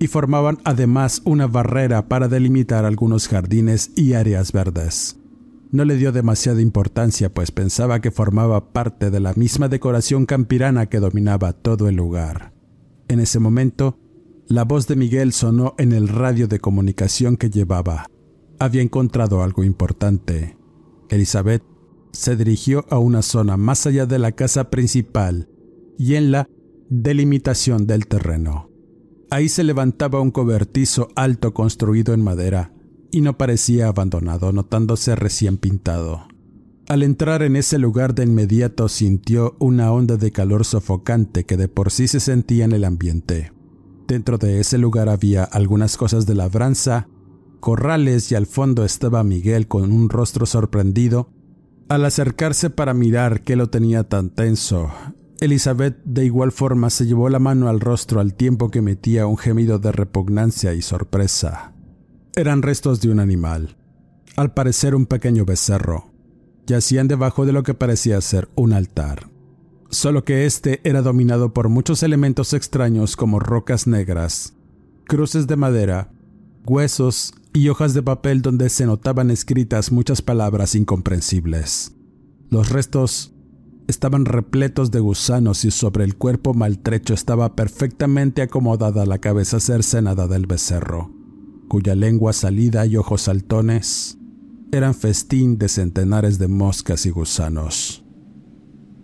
y 0.00 0.06
formaban 0.08 0.58
además 0.64 1.20
una 1.26 1.46
barrera 1.46 2.08
para 2.08 2.26
delimitar 2.26 2.86
algunos 2.86 3.28
jardines 3.28 3.92
y 3.94 4.14
áreas 4.14 4.50
verdes. 4.50 5.18
No 5.70 5.84
le 5.84 5.96
dio 5.96 6.10
demasiada 6.10 6.62
importancia, 6.62 7.32
pues 7.32 7.52
pensaba 7.52 8.00
que 8.00 8.10
formaba 8.10 8.72
parte 8.72 9.10
de 9.10 9.20
la 9.20 9.34
misma 9.34 9.68
decoración 9.68 10.26
campirana 10.26 10.86
que 10.86 10.98
dominaba 10.98 11.52
todo 11.52 11.86
el 11.86 11.96
lugar. 11.96 12.52
En 13.08 13.20
ese 13.20 13.38
momento, 13.38 13.98
la 14.48 14.64
voz 14.64 14.88
de 14.88 14.96
Miguel 14.96 15.32
sonó 15.32 15.74
en 15.78 15.92
el 15.92 16.08
radio 16.08 16.48
de 16.48 16.58
comunicación 16.58 17.36
que 17.36 17.50
llevaba. 17.50 18.06
Había 18.58 18.82
encontrado 18.82 19.42
algo 19.42 19.64
importante. 19.64 20.56
Elizabeth 21.10 21.62
se 22.12 22.36
dirigió 22.36 22.86
a 22.88 22.98
una 22.98 23.20
zona 23.20 23.58
más 23.58 23.86
allá 23.86 24.06
de 24.06 24.18
la 24.18 24.32
casa 24.32 24.70
principal 24.70 25.48
y 25.98 26.14
en 26.14 26.32
la 26.32 26.48
delimitación 26.88 27.86
del 27.86 28.06
terreno. 28.06 28.69
Ahí 29.30 29.48
se 29.48 29.62
levantaba 29.62 30.20
un 30.20 30.32
cobertizo 30.32 31.08
alto 31.14 31.54
construido 31.54 32.12
en 32.14 32.22
madera, 32.22 32.72
y 33.12 33.20
no 33.20 33.38
parecía 33.38 33.88
abandonado, 33.88 34.52
notándose 34.52 35.14
recién 35.14 35.56
pintado. 35.56 36.26
Al 36.88 37.04
entrar 37.04 37.42
en 37.42 37.54
ese 37.54 37.78
lugar 37.78 38.16
de 38.16 38.24
inmediato 38.24 38.88
sintió 38.88 39.54
una 39.60 39.92
onda 39.92 40.16
de 40.16 40.32
calor 40.32 40.64
sofocante 40.64 41.44
que 41.44 41.56
de 41.56 41.68
por 41.68 41.92
sí 41.92 42.08
se 42.08 42.18
sentía 42.18 42.64
en 42.64 42.72
el 42.72 42.84
ambiente. 42.84 43.52
Dentro 44.08 44.38
de 44.38 44.58
ese 44.58 44.76
lugar 44.76 45.08
había 45.08 45.44
algunas 45.44 45.96
cosas 45.96 46.26
de 46.26 46.34
labranza, 46.34 47.06
corrales 47.60 48.32
y 48.32 48.34
al 48.34 48.46
fondo 48.46 48.84
estaba 48.84 49.22
Miguel 49.22 49.68
con 49.68 49.92
un 49.92 50.08
rostro 50.08 50.46
sorprendido. 50.46 51.30
Al 51.88 52.04
acercarse 52.04 52.70
para 52.70 52.92
mirar 52.92 53.42
qué 53.42 53.54
lo 53.54 53.70
tenía 53.70 54.08
tan 54.08 54.30
tenso, 54.30 54.90
Elizabeth 55.40 56.02
de 56.04 56.24
igual 56.24 56.52
forma 56.52 56.90
se 56.90 57.06
llevó 57.06 57.28
la 57.28 57.38
mano 57.38 57.68
al 57.68 57.80
rostro 57.80 58.20
al 58.20 58.34
tiempo 58.34 58.70
que 58.70 58.82
metía 58.82 59.26
un 59.26 59.38
gemido 59.38 59.78
de 59.78 59.92
repugnancia 59.92 60.74
y 60.74 60.82
sorpresa. 60.82 61.72
Eran 62.36 62.62
restos 62.62 63.00
de 63.00 63.10
un 63.10 63.20
animal, 63.20 63.76
al 64.36 64.54
parecer 64.54 64.94
un 64.94 65.06
pequeño 65.06 65.44
becerro 65.44 66.10
yacían 66.70 67.08
debajo 67.08 67.46
de 67.46 67.52
lo 67.52 67.62
que 67.62 67.74
parecía 67.74 68.20
ser 68.20 68.48
un 68.54 68.72
altar. 68.72 69.28
Solo 69.90 70.24
que 70.24 70.46
este 70.46 70.80
era 70.84 71.02
dominado 71.02 71.52
por 71.52 71.68
muchos 71.68 72.02
elementos 72.04 72.54
extraños 72.54 73.16
como 73.16 73.40
rocas 73.40 73.88
negras, 73.88 74.54
cruces 75.04 75.48
de 75.48 75.56
madera, 75.56 76.12
huesos 76.64 77.34
y 77.52 77.68
hojas 77.68 77.92
de 77.92 78.02
papel 78.02 78.40
donde 78.40 78.70
se 78.70 78.86
notaban 78.86 79.32
escritas 79.32 79.90
muchas 79.90 80.22
palabras 80.22 80.76
incomprensibles. 80.76 81.96
Los 82.50 82.70
restos 82.70 83.34
estaban 83.90 84.24
repletos 84.24 84.90
de 84.90 85.00
gusanos 85.00 85.64
y 85.64 85.70
sobre 85.70 86.04
el 86.04 86.16
cuerpo 86.16 86.54
maltrecho 86.54 87.12
estaba 87.12 87.54
perfectamente 87.54 88.42
acomodada 88.42 89.04
la 89.04 89.18
cabeza 89.18 89.60
cercenada 89.60 90.28
del 90.28 90.46
becerro, 90.46 91.10
cuya 91.68 91.94
lengua 91.94 92.32
salida 92.32 92.86
y 92.86 92.96
ojos 92.96 93.22
saltones 93.22 94.16
eran 94.72 94.94
festín 94.94 95.58
de 95.58 95.68
centenares 95.68 96.38
de 96.38 96.48
moscas 96.48 97.04
y 97.06 97.10
gusanos. 97.10 98.04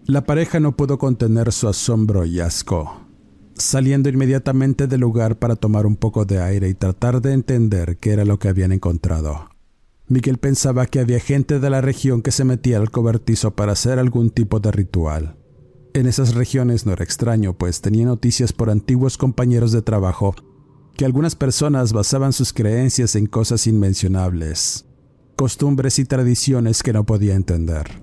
La 0.06 0.24
pareja 0.24 0.60
no 0.60 0.76
pudo 0.76 0.98
contener 0.98 1.52
su 1.52 1.68
asombro 1.68 2.24
y 2.24 2.40
asco, 2.40 3.00
saliendo 3.54 4.08
inmediatamente 4.08 4.86
del 4.86 5.00
lugar 5.00 5.38
para 5.38 5.56
tomar 5.56 5.84
un 5.84 5.96
poco 5.96 6.24
de 6.24 6.40
aire 6.40 6.68
y 6.68 6.74
tratar 6.74 7.20
de 7.20 7.32
entender 7.32 7.98
qué 7.98 8.12
era 8.12 8.24
lo 8.24 8.38
que 8.38 8.48
habían 8.48 8.70
encontrado. 8.70 9.55
Miguel 10.08 10.38
pensaba 10.38 10.86
que 10.86 11.00
había 11.00 11.18
gente 11.18 11.58
de 11.58 11.68
la 11.68 11.80
región 11.80 12.22
que 12.22 12.30
se 12.30 12.44
metía 12.44 12.78
al 12.78 12.90
cobertizo 12.90 13.56
para 13.56 13.72
hacer 13.72 13.98
algún 13.98 14.30
tipo 14.30 14.60
de 14.60 14.70
ritual. 14.70 15.36
En 15.94 16.06
esas 16.06 16.34
regiones 16.34 16.86
no 16.86 16.92
era 16.92 17.02
extraño, 17.02 17.54
pues 17.54 17.80
tenía 17.80 18.06
noticias 18.06 18.52
por 18.52 18.70
antiguos 18.70 19.18
compañeros 19.18 19.72
de 19.72 19.82
trabajo 19.82 20.34
que 20.96 21.04
algunas 21.04 21.34
personas 21.34 21.92
basaban 21.92 22.32
sus 22.32 22.52
creencias 22.52 23.16
en 23.16 23.26
cosas 23.26 23.66
inmencionables, 23.66 24.86
costumbres 25.34 25.98
y 25.98 26.04
tradiciones 26.04 26.82
que 26.82 26.92
no 26.92 27.04
podía 27.04 27.34
entender. 27.34 28.00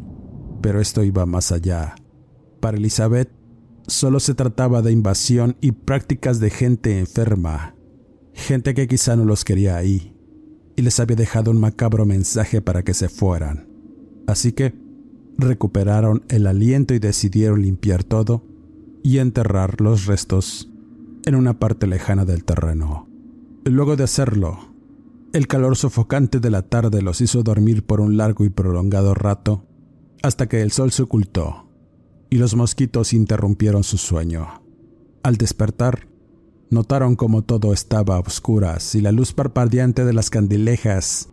Pero 0.61 0.81
esto 0.81 1.03
iba 1.03 1.25
más 1.25 1.51
allá. 1.51 1.95
Para 2.59 2.77
Elizabeth, 2.77 3.31
solo 3.87 4.19
se 4.19 4.35
trataba 4.35 4.81
de 4.81 4.91
invasión 4.91 5.55
y 5.61 5.71
prácticas 5.71 6.39
de 6.39 6.49
gente 6.49 6.99
enferma, 6.99 7.75
gente 8.33 8.73
que 8.73 8.87
quizá 8.87 9.15
no 9.15 9.25
los 9.25 9.43
quería 9.43 9.75
ahí, 9.75 10.12
y 10.75 10.81
les 10.81 10.99
había 10.99 11.15
dejado 11.15 11.51
un 11.51 11.59
macabro 11.59 12.05
mensaje 12.05 12.61
para 12.61 12.83
que 12.83 12.93
se 12.93 13.09
fueran. 13.09 13.67
Así 14.27 14.53
que 14.53 14.73
recuperaron 15.37 16.23
el 16.29 16.47
aliento 16.47 16.93
y 16.93 16.99
decidieron 16.99 17.61
limpiar 17.61 18.03
todo 18.03 18.43
y 19.03 19.17
enterrar 19.17 19.81
los 19.81 20.05
restos 20.05 20.69
en 21.25 21.35
una 21.35 21.59
parte 21.59 21.87
lejana 21.87 22.25
del 22.25 22.43
terreno. 22.43 23.07
Luego 23.65 23.95
de 23.95 24.03
hacerlo, 24.03 24.73
el 25.33 25.47
calor 25.47 25.75
sofocante 25.75 26.39
de 26.39 26.49
la 26.49 26.63
tarde 26.63 27.01
los 27.01 27.21
hizo 27.21 27.43
dormir 27.43 27.85
por 27.85 28.01
un 28.01 28.17
largo 28.17 28.45
y 28.45 28.49
prolongado 28.49 29.13
rato, 29.13 29.65
hasta 30.21 30.47
que 30.47 30.61
el 30.61 30.71
sol 30.71 30.91
se 30.91 31.03
ocultó 31.03 31.69
y 32.29 32.37
los 32.37 32.55
mosquitos 32.55 33.13
interrumpieron 33.13 33.83
su 33.83 33.97
sueño. 33.97 34.63
Al 35.21 35.37
despertar, 35.37 36.07
notaron 36.73 37.15
como 37.15 37.43
todo 37.43 37.71
estaba 37.71 38.17
a 38.17 38.19
oscuras 38.19 38.95
y 38.95 39.01
la 39.01 39.11
luz 39.11 39.33
parpadeante 39.33 40.03
de 40.03 40.13
las 40.13 40.29
candilejas 40.29 41.29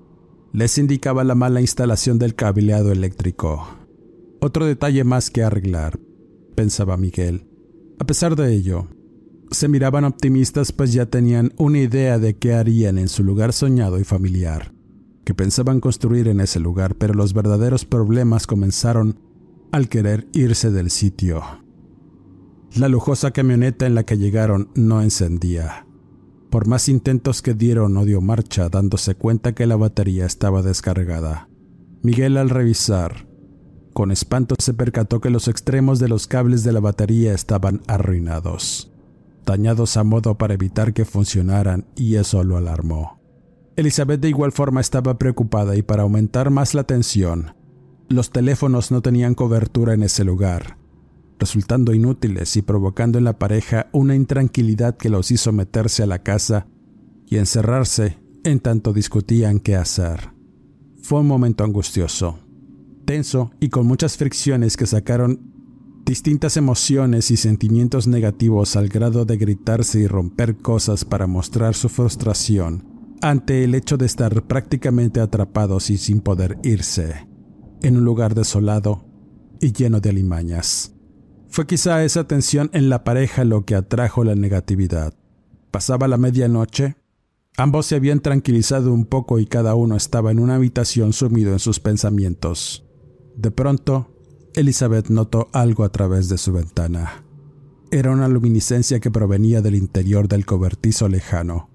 les 0.53 0.79
indicaba 0.79 1.25
la 1.25 1.35
mala 1.35 1.61
instalación 1.61 2.19
del 2.19 2.35
cableado 2.35 2.93
eléctrico. 2.93 3.67
Otro 4.41 4.67
detalle 4.67 5.05
más 5.05 5.31
que 5.31 5.43
arreglar, 5.43 5.99
pensaba 6.55 6.97
Miguel. 6.97 7.47
A 7.99 8.05
pesar 8.05 8.37
de 8.37 8.53
ello, 8.53 8.89
se 9.51 9.69
miraban 9.69 10.05
optimistas 10.05 10.73
pues 10.73 10.93
ya 10.93 11.07
tenían 11.07 11.53
una 11.57 11.79
idea 11.79 12.19
de 12.19 12.37
qué 12.37 12.55
harían 12.55 12.99
en 12.99 13.09
su 13.09 13.23
lugar 13.25 13.53
soñado 13.53 13.99
y 13.99 14.05
familiar, 14.05 14.73
que 15.25 15.35
pensaban 15.35 15.81
construir 15.81 16.29
en 16.29 16.41
ese 16.41 16.61
lugar, 16.61 16.97
pero 16.97 17.15
los 17.15 17.35
verdaderos 17.35 17.85
problemas 17.85 18.47
comenzaron 18.47 19.19
al 19.73 19.89
querer 19.89 20.27
irse 20.33 20.71
del 20.71 20.91
sitio. 20.91 21.43
La 22.77 22.89
lujosa 22.89 23.31
camioneta 23.31 23.87
en 23.87 23.95
la 23.95 24.05
que 24.05 24.17
llegaron 24.19 24.71
no 24.75 25.03
encendía. 25.03 25.87
Por 26.51 26.67
más 26.67 26.89
intentos 26.89 27.43
que 27.43 27.55
dieron 27.55 27.95
no 27.95 28.05
dio 28.05 28.21
marcha, 28.21 28.69
dándose 28.69 29.15
cuenta 29.15 29.55
que 29.55 29.67
la 29.67 29.77
batería 29.77 30.27
estaba 30.27 30.63
descargada. 30.63 31.49
Miguel 32.03 32.37
al 32.37 32.51
revisar, 32.51 33.27
con 33.93 34.11
espanto 34.11 34.55
se 34.59 34.75
percató 34.75 35.21
que 35.21 35.31
los 35.31 35.49
extremos 35.49 35.99
de 35.99 36.09
los 36.09 36.27
cables 36.27 36.65
de 36.65 36.73
la 36.73 36.81
batería 36.81 37.35
estaban 37.35 37.83
arruinados 37.87 38.91
dañados 39.51 39.97
a 39.97 40.05
modo 40.05 40.39
para 40.39 40.55
evitar 40.55 40.93
que 40.93 41.05
funcionaran 41.05 41.87
y 41.97 42.17
eso 42.17 42.45
lo 42.45 42.57
alarmó. 42.57 43.21
Elizabeth 43.77 44.21
de 44.21 44.29
igual 44.29 44.53
forma 44.53 44.81
estaba 44.81 45.19
preocupada 45.19 45.77
y 45.77 45.83
para 45.83 46.03
aumentar 46.03 46.51
más 46.51 46.75
la 46.75 46.85
tensión, 46.85 47.55
los 48.09 48.31
teléfonos 48.31 48.91
no 48.91 49.03
tenían 49.03 49.35
cobertura 49.35 49.95
en 49.95 50.03
ese 50.03 50.25
lugar, 50.25 50.77
resultando 51.41 51.95
inútiles 51.95 52.55
y 52.57 52.63
provocando 52.63 53.19
en 53.19 53.25
la 53.25 53.39
pareja 53.39 53.89
una 53.93 54.15
intranquilidad 54.15 54.97
que 54.97 55.09
los 55.09 55.31
hizo 55.31 55.53
meterse 55.53 56.03
a 56.03 56.07
la 56.07 56.23
casa 56.23 56.69
y 57.27 57.39
encerrarse 57.39 58.19
en 58.45 58.61
tanto 58.61 58.93
discutían 58.93 59.59
qué 59.59 59.75
hacer. 59.75 60.31
Fue 61.03 61.21
un 61.21 61.27
momento 61.27 61.65
angustioso, 61.65 62.39
tenso 63.07 63.51
y 63.59 63.71
con 63.71 63.87
muchas 63.87 64.17
fricciones 64.17 64.77
que 64.77 64.87
sacaron 64.87 65.51
distintas 66.05 66.57
emociones 66.57 67.31
y 67.31 67.37
sentimientos 67.37 68.07
negativos 68.07 68.77
al 68.77 68.89
grado 68.89 69.25
de 69.25 69.37
gritarse 69.37 70.01
y 70.01 70.07
romper 70.07 70.57
cosas 70.57 71.05
para 71.05 71.27
mostrar 71.27 71.75
su 71.75 71.89
frustración 71.89 72.85
ante 73.23 73.65
el 73.65 73.75
hecho 73.75 73.97
de 73.97 74.07
estar 74.07 74.43
prácticamente 74.45 75.21
atrapados 75.21 75.91
y 75.91 75.99
sin 75.99 76.21
poder 76.21 76.59
irse, 76.63 77.27
en 77.83 77.97
un 77.97 78.05
lugar 78.05 78.35
desolado 78.35 79.05
y 79.61 79.73
lleno 79.73 80.01
de 80.01 80.11
alimañas. 80.11 80.95
Fue 81.51 81.67
quizá 81.67 82.05
esa 82.05 82.29
tensión 82.29 82.71
en 82.73 82.89
la 82.89 83.03
pareja 83.03 83.45
lo 83.45 83.65
que 83.65 83.75
atrajo 83.75 84.23
la 84.23 84.37
negatividad. 84.37 85.15
Pasaba 85.73 86.07
la 86.07 86.17
medianoche, 86.17 86.97
ambos 87.57 87.87
se 87.87 87.97
habían 87.97 88.21
tranquilizado 88.21 88.93
un 88.93 89.05
poco 89.05 89.41
y 89.41 89.47
cada 89.47 89.75
uno 89.75 89.97
estaba 89.97 90.31
en 90.31 90.39
una 90.39 90.55
habitación 90.55 91.13
sumido 91.13 91.53
en 91.53 91.59
sus 91.59 91.81
pensamientos. 91.81 92.87
De 93.37 93.51
pronto, 93.51 94.17
Elizabeth 94.55 95.09
notó 95.09 95.49
algo 95.53 95.83
a 95.83 95.91
través 95.91 96.29
de 96.29 96.39
su 96.39 96.53
ventana. 96.53 97.25
Era 97.91 98.13
una 98.13 98.29
luminiscencia 98.29 99.01
que 99.01 99.11
provenía 99.11 99.61
del 99.61 99.75
interior 99.75 100.29
del 100.29 100.47
cobertizo 100.47 101.09
lejano, 101.09 101.69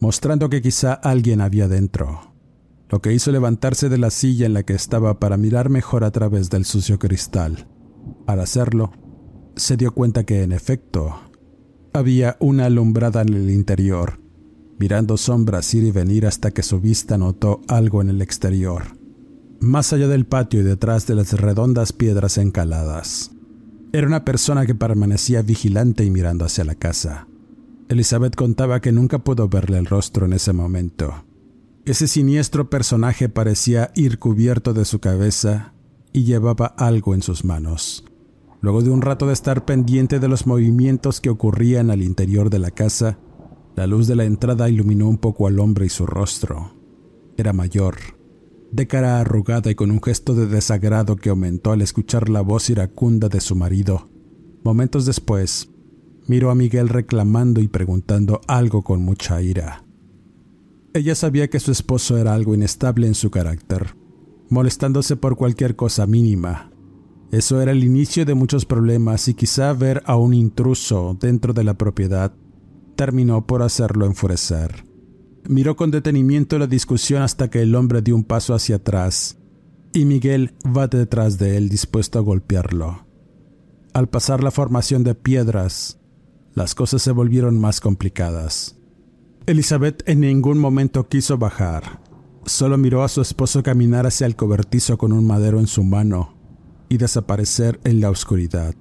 mostrando 0.00 0.50
que 0.50 0.62
quizá 0.62 0.94
alguien 0.94 1.40
había 1.40 1.68
dentro, 1.68 2.34
lo 2.88 3.00
que 3.00 3.12
hizo 3.12 3.30
levantarse 3.30 3.88
de 3.88 3.98
la 3.98 4.10
silla 4.10 4.46
en 4.46 4.54
la 4.54 4.64
que 4.64 4.74
estaba 4.74 5.20
para 5.20 5.36
mirar 5.36 5.70
mejor 5.70 6.02
a 6.02 6.10
través 6.10 6.50
del 6.50 6.64
sucio 6.64 6.98
cristal. 6.98 7.68
Al 8.26 8.40
hacerlo, 8.40 8.92
se 9.56 9.76
dio 9.76 9.92
cuenta 9.92 10.24
que, 10.24 10.42
en 10.42 10.52
efecto, 10.52 11.14
había 11.92 12.36
una 12.40 12.66
alumbrada 12.66 13.22
en 13.22 13.34
el 13.34 13.50
interior, 13.50 14.20
mirando 14.78 15.16
sombras 15.16 15.72
ir 15.74 15.84
y 15.84 15.90
venir 15.90 16.26
hasta 16.26 16.50
que 16.50 16.62
su 16.62 16.80
vista 16.80 17.18
notó 17.18 17.60
algo 17.68 18.00
en 18.02 18.10
el 18.10 18.22
exterior 18.22 19.02
más 19.62 19.92
allá 19.92 20.08
del 20.08 20.26
patio 20.26 20.60
y 20.60 20.64
detrás 20.64 21.06
de 21.06 21.14
las 21.14 21.32
redondas 21.32 21.92
piedras 21.92 22.36
encaladas. 22.36 23.30
Era 23.92 24.06
una 24.06 24.24
persona 24.24 24.66
que 24.66 24.74
permanecía 24.74 25.42
vigilante 25.42 26.04
y 26.04 26.10
mirando 26.10 26.44
hacia 26.44 26.64
la 26.64 26.74
casa. 26.74 27.28
Elizabeth 27.88 28.34
contaba 28.34 28.80
que 28.80 28.90
nunca 28.90 29.20
pudo 29.20 29.48
verle 29.48 29.78
el 29.78 29.86
rostro 29.86 30.26
en 30.26 30.32
ese 30.32 30.52
momento. 30.52 31.24
Ese 31.84 32.08
siniestro 32.08 32.70
personaje 32.70 33.28
parecía 33.28 33.92
ir 33.94 34.18
cubierto 34.18 34.72
de 34.72 34.84
su 34.84 34.98
cabeza 35.00 35.74
y 36.12 36.24
llevaba 36.24 36.66
algo 36.66 37.14
en 37.14 37.22
sus 37.22 37.44
manos. 37.44 38.04
Luego 38.62 38.80
de 38.80 38.90
un 38.90 39.02
rato 39.02 39.26
de 39.26 39.32
estar 39.32 39.64
pendiente 39.64 40.20
de 40.20 40.28
los 40.28 40.46
movimientos 40.46 41.20
que 41.20 41.30
ocurrían 41.30 41.90
al 41.90 42.00
interior 42.00 42.48
de 42.48 42.60
la 42.60 42.70
casa, 42.70 43.18
la 43.74 43.88
luz 43.88 44.06
de 44.06 44.14
la 44.14 44.24
entrada 44.24 44.70
iluminó 44.70 45.08
un 45.08 45.18
poco 45.18 45.48
al 45.48 45.58
hombre 45.58 45.86
y 45.86 45.88
su 45.88 46.06
rostro. 46.06 46.72
Era 47.36 47.52
mayor, 47.52 47.96
de 48.70 48.86
cara 48.86 49.20
arrugada 49.20 49.70
y 49.70 49.74
con 49.74 49.90
un 49.90 50.00
gesto 50.00 50.34
de 50.34 50.46
desagrado 50.46 51.16
que 51.16 51.30
aumentó 51.30 51.72
al 51.72 51.82
escuchar 51.82 52.28
la 52.28 52.40
voz 52.40 52.70
iracunda 52.70 53.28
de 53.28 53.40
su 53.40 53.56
marido. 53.56 54.08
Momentos 54.62 55.06
después, 55.06 55.70
miró 56.28 56.50
a 56.50 56.54
Miguel 56.54 56.88
reclamando 56.88 57.60
y 57.60 57.66
preguntando 57.66 58.40
algo 58.46 58.82
con 58.82 59.02
mucha 59.02 59.42
ira. 59.42 59.84
Ella 60.94 61.16
sabía 61.16 61.50
que 61.50 61.58
su 61.58 61.72
esposo 61.72 62.16
era 62.16 62.32
algo 62.32 62.54
inestable 62.54 63.08
en 63.08 63.14
su 63.14 63.30
carácter, 63.30 63.96
molestándose 64.50 65.16
por 65.16 65.36
cualquier 65.36 65.74
cosa 65.74 66.06
mínima. 66.06 66.71
Eso 67.32 67.62
era 67.62 67.72
el 67.72 67.82
inicio 67.82 68.26
de 68.26 68.34
muchos 68.34 68.66
problemas 68.66 69.26
y 69.26 69.32
quizá 69.32 69.72
ver 69.72 70.02
a 70.04 70.16
un 70.16 70.34
intruso 70.34 71.16
dentro 71.18 71.54
de 71.54 71.64
la 71.64 71.72
propiedad 71.72 72.34
terminó 72.94 73.46
por 73.46 73.62
hacerlo 73.62 74.04
enfurecer. 74.04 74.84
Miró 75.48 75.74
con 75.74 75.90
detenimiento 75.90 76.58
la 76.58 76.66
discusión 76.66 77.22
hasta 77.22 77.48
que 77.48 77.62
el 77.62 77.74
hombre 77.74 78.02
dio 78.02 78.14
un 78.14 78.24
paso 78.24 78.52
hacia 78.52 78.76
atrás 78.76 79.38
y 79.94 80.04
Miguel 80.04 80.54
va 80.64 80.88
detrás 80.88 81.38
de 81.38 81.56
él 81.56 81.70
dispuesto 81.70 82.18
a 82.18 82.22
golpearlo. 82.22 83.06
Al 83.94 84.10
pasar 84.10 84.44
la 84.44 84.50
formación 84.50 85.02
de 85.02 85.14
piedras, 85.14 85.98
las 86.52 86.74
cosas 86.74 87.00
se 87.00 87.12
volvieron 87.12 87.58
más 87.58 87.80
complicadas. 87.80 88.76
Elizabeth 89.46 90.06
en 90.06 90.20
ningún 90.20 90.58
momento 90.58 91.08
quiso 91.08 91.38
bajar. 91.38 92.02
Solo 92.44 92.76
miró 92.76 93.02
a 93.02 93.08
su 93.08 93.22
esposo 93.22 93.62
caminar 93.62 94.06
hacia 94.06 94.26
el 94.26 94.36
cobertizo 94.36 94.98
con 94.98 95.12
un 95.12 95.26
madero 95.26 95.60
en 95.60 95.66
su 95.66 95.82
mano 95.82 96.41
y 96.92 96.98
desaparecer 96.98 97.80
en 97.84 98.02
la 98.02 98.10
oscuridad. 98.10 98.74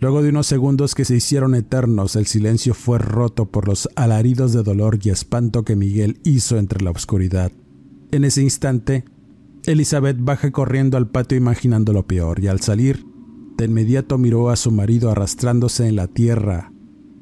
Luego 0.00 0.20
de 0.20 0.30
unos 0.30 0.48
segundos 0.48 0.96
que 0.96 1.04
se 1.04 1.14
hicieron 1.14 1.54
eternos, 1.54 2.16
el 2.16 2.26
silencio 2.26 2.74
fue 2.74 2.98
roto 2.98 3.52
por 3.52 3.68
los 3.68 3.88
alaridos 3.94 4.52
de 4.52 4.64
dolor 4.64 4.98
y 5.00 5.10
espanto 5.10 5.64
que 5.64 5.76
Miguel 5.76 6.18
hizo 6.24 6.58
entre 6.58 6.82
la 6.82 6.90
oscuridad. 6.90 7.52
En 8.10 8.24
ese 8.24 8.42
instante, 8.42 9.04
Elizabeth 9.64 10.16
baja 10.18 10.50
corriendo 10.50 10.96
al 10.96 11.08
patio 11.08 11.38
imaginando 11.38 11.92
lo 11.92 12.04
peor 12.04 12.40
y 12.40 12.48
al 12.48 12.58
salir, 12.58 13.06
de 13.56 13.66
inmediato 13.66 14.18
miró 14.18 14.50
a 14.50 14.56
su 14.56 14.72
marido 14.72 15.08
arrastrándose 15.08 15.86
en 15.86 15.94
la 15.94 16.08
tierra 16.08 16.72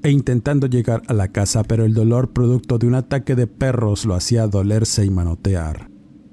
e 0.03 0.11
intentando 0.11 0.69
llegar 0.69 1.03
a 1.09 1.13
la 1.13 1.29
casa, 1.29 1.65
pero 1.65 1.85
el 1.85 1.93
dolor 1.93 2.33
producto 2.33 2.79
de 2.79 2.87
un 2.87 2.95
ataque 2.95 3.35
de 3.35 3.47
perros 3.47 4.07
lo 4.07 4.15
hacía 4.15 4.47
dolerse 4.47 5.05
y 5.05 5.11
manotear. 5.11 5.90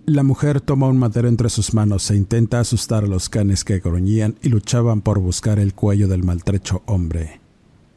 La 0.09 0.23
mujer 0.23 0.61
toma 0.61 0.87
un 0.87 0.97
madero 0.97 1.27
entre 1.27 1.49
sus 1.49 1.73
manos 1.73 2.09
e 2.11 2.15
intenta 2.15 2.61
asustar 2.61 3.03
a 3.03 3.07
los 3.07 3.27
canes 3.27 3.65
que 3.65 3.79
gruñían 3.79 4.37
y 4.41 4.47
luchaban 4.47 5.01
por 5.01 5.19
buscar 5.19 5.59
el 5.59 5.73
cuello 5.73 6.07
del 6.07 6.23
maltrecho 6.23 6.81
hombre. 6.85 7.41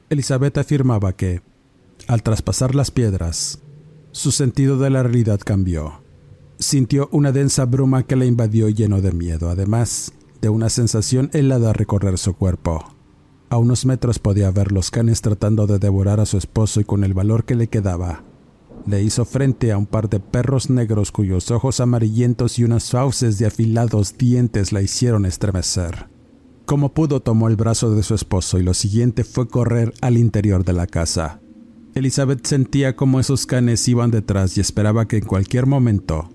Elizabeth 0.09 0.59
afirmaba 0.59 1.13
que, 1.13 1.41
al 2.09 2.25
traspasar 2.25 2.75
las 2.75 2.91
piedras, 2.91 3.61
su 4.11 4.33
sentido 4.33 4.77
de 4.77 4.91
la 4.91 5.05
realidad 5.05 5.39
cambió. 5.39 6.03
Sintió 6.59 7.09
una 7.13 7.31
densa 7.31 7.65
bruma 7.65 8.03
que 8.03 8.17
la 8.17 8.25
invadió 8.25 8.69
lleno 8.69 9.01
de 9.01 9.13
miedo, 9.13 9.49
además 9.49 10.13
de 10.43 10.49
una 10.49 10.69
sensación 10.69 11.31
helada 11.33 11.73
recorrer 11.73 12.19
su 12.19 12.35
cuerpo. 12.35 12.93
A 13.51 13.57
unos 13.57 13.87
metros 13.87 14.19
podía 14.19 14.51
ver 14.51 14.73
los 14.73 14.91
canes 14.91 15.23
tratando 15.23 15.69
de 15.69 15.79
devorar 15.79 16.19
a 16.19 16.27
su 16.27 16.39
esposo 16.39 16.81
y 16.81 16.85
con 16.85 17.05
el 17.05 17.15
valor 17.15 17.45
que 17.45 17.55
le 17.55 17.69
quedaba, 17.69 18.25
le 18.91 19.03
hizo 19.03 19.25
frente 19.25 19.73
a 19.73 19.79
un 19.79 19.87
par 19.87 20.11
de 20.11 20.21
perros 20.21 20.69
negros 20.69 21.13
cuyos 21.13 21.51
ojos 21.51 21.81
amarillentos 21.81 22.59
y 22.59 22.65
unas 22.65 22.91
fauces 22.91 23.39
de 23.39 23.47
afilados 23.47 24.19
dientes 24.19 24.73
la 24.73 24.83
hicieron 24.83 25.25
estremecer. 25.25 26.09
Como 26.67 26.93
pudo 26.93 27.21
tomó 27.21 27.49
el 27.49 27.57
brazo 27.57 27.95
de 27.95 28.03
su 28.03 28.15
esposo 28.15 28.59
y 28.59 28.63
lo 28.63 28.75
siguiente 28.75 29.25
fue 29.25 29.49
correr 29.49 29.95
al 30.01 30.17
interior 30.19 30.65
de 30.65 30.73
la 30.73 30.87
casa. 30.87 31.41
Elizabeth 31.95 32.47
sentía 32.47 32.95
como 32.97 33.19
esos 33.19 33.47
canes 33.47 33.89
iban 33.89 34.11
detrás 34.11 34.57
y 34.57 34.61
esperaba 34.61 35.09
que 35.09 35.19
en 35.19 35.25
cualquier 35.25 35.67
momento 35.67 36.31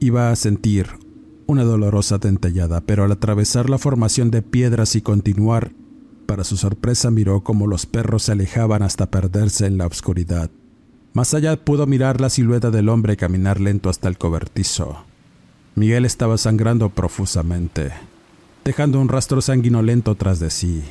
iba 0.00 0.30
a 0.30 0.36
sentir 0.36 0.86
una 1.46 1.64
dolorosa 1.64 2.18
dentellada, 2.18 2.80
pero 2.82 3.04
al 3.04 3.12
atravesar 3.12 3.70
la 3.70 3.78
formación 3.78 4.30
de 4.30 4.42
piedras 4.42 4.96
y 4.96 5.02
continuar 5.02 5.72
para 6.26 6.44
su 6.44 6.56
sorpresa 6.56 7.10
miró 7.10 7.42
cómo 7.42 7.66
los 7.66 7.86
perros 7.86 8.24
se 8.24 8.32
alejaban 8.32 8.82
hasta 8.82 9.10
perderse 9.10 9.66
en 9.66 9.78
la 9.78 9.86
oscuridad. 9.86 10.50
Más 11.12 11.34
allá 11.34 11.56
pudo 11.56 11.86
mirar 11.86 12.20
la 12.20 12.30
silueta 12.30 12.70
del 12.70 12.88
hombre 12.88 13.16
caminar 13.16 13.60
lento 13.60 13.88
hasta 13.88 14.08
el 14.08 14.18
cobertizo. 14.18 15.04
Miguel 15.74 16.04
estaba 16.04 16.38
sangrando 16.38 16.90
profusamente, 16.90 17.92
dejando 18.64 19.00
un 19.00 19.08
rastro 19.08 19.40
sanguinolento 19.40 20.14
tras 20.14 20.40
de 20.40 20.50
sí. 20.50 20.82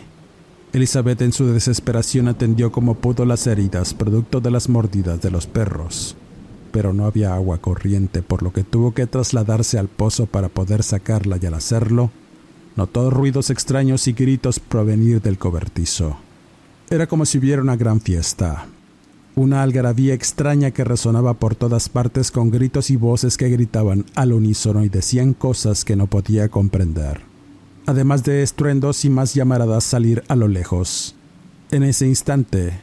Elizabeth 0.73 1.21
en 1.21 1.31
su 1.31 1.47
desesperación 1.47 2.27
atendió 2.27 2.71
como 2.71 2.95
pudo 2.95 3.25
las 3.25 3.47
heridas 3.47 3.93
producto 3.93 4.41
de 4.41 4.51
las 4.51 4.69
mordidas 4.69 5.21
de 5.21 5.31
los 5.31 5.47
perros, 5.47 6.15
pero 6.71 6.93
no 6.93 7.05
había 7.05 7.33
agua 7.33 7.57
corriente 7.59 8.21
por 8.21 8.43
lo 8.43 8.53
que 8.53 8.63
tuvo 8.63 8.93
que 8.93 9.07
trasladarse 9.07 9.79
al 9.79 9.87
pozo 9.87 10.25
para 10.25 10.49
poder 10.49 10.83
sacarla 10.83 11.37
y 11.41 11.45
al 11.45 11.55
hacerlo 11.55 12.11
Notó 12.79 13.09
ruidos 13.09 13.49
extraños 13.49 14.07
y 14.07 14.13
gritos 14.13 14.61
provenir 14.61 15.21
del 15.21 15.37
cobertizo. 15.37 16.15
Era 16.89 17.07
como 17.07 17.25
si 17.25 17.37
hubiera 17.37 17.61
una 17.61 17.75
gran 17.75 17.99
fiesta. 17.99 18.67
Una 19.39 19.63
algarabía 19.63 20.13
extraña 20.13 20.71
que 20.71 20.83
resonaba 20.83 21.35
por 21.35 21.55
todas 21.55 21.87
partes 21.87 22.29
con 22.29 22.51
gritos 22.51 22.89
y 22.89 22.97
voces 22.97 23.37
que 23.37 23.47
gritaban 23.47 24.03
al 24.13 24.33
unísono 24.33 24.83
y 24.83 24.89
decían 24.89 25.33
cosas 25.33 25.85
que 25.85 25.95
no 25.95 26.07
podía 26.07 26.49
comprender. 26.49 27.21
Además 27.85 28.25
de 28.25 28.43
estruendos 28.43 29.05
y 29.05 29.09
más 29.09 29.35
llamaradas 29.35 29.85
salir 29.85 30.25
a 30.27 30.35
lo 30.35 30.49
lejos. 30.49 31.15
En 31.71 31.83
ese 31.83 32.05
instante, 32.05 32.81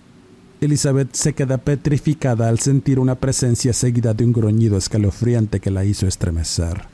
Elizabeth 0.63 1.13
se 1.13 1.35
queda 1.35 1.59
petrificada 1.59 2.49
al 2.49 2.59
sentir 2.59 3.01
una 3.01 3.17
presencia 3.17 3.75
seguida 3.75 4.15
de 4.15 4.25
un 4.25 4.33
gruñido 4.33 4.79
escalofriante 4.79 5.61
que 5.61 5.71
la 5.71 5.85
hizo 5.85 6.07
estremecer. 6.07 6.85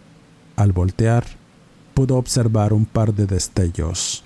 Al 0.57 0.72
voltear, 0.72 1.25
pudo 1.94 2.16
observar 2.16 2.72
un 2.72 2.85
par 2.85 3.14
de 3.14 3.27
destellos, 3.27 4.25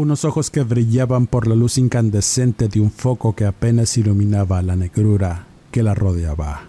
unos 0.00 0.24
ojos 0.24 0.50
que 0.50 0.62
brillaban 0.62 1.26
por 1.26 1.46
la 1.46 1.54
luz 1.54 1.76
incandescente 1.76 2.68
de 2.68 2.80
un 2.80 2.90
foco 2.90 3.34
que 3.34 3.44
apenas 3.44 3.98
iluminaba 3.98 4.62
la 4.62 4.74
negrura 4.74 5.46
que 5.70 5.82
la 5.82 5.94
rodeaba. 5.94 6.62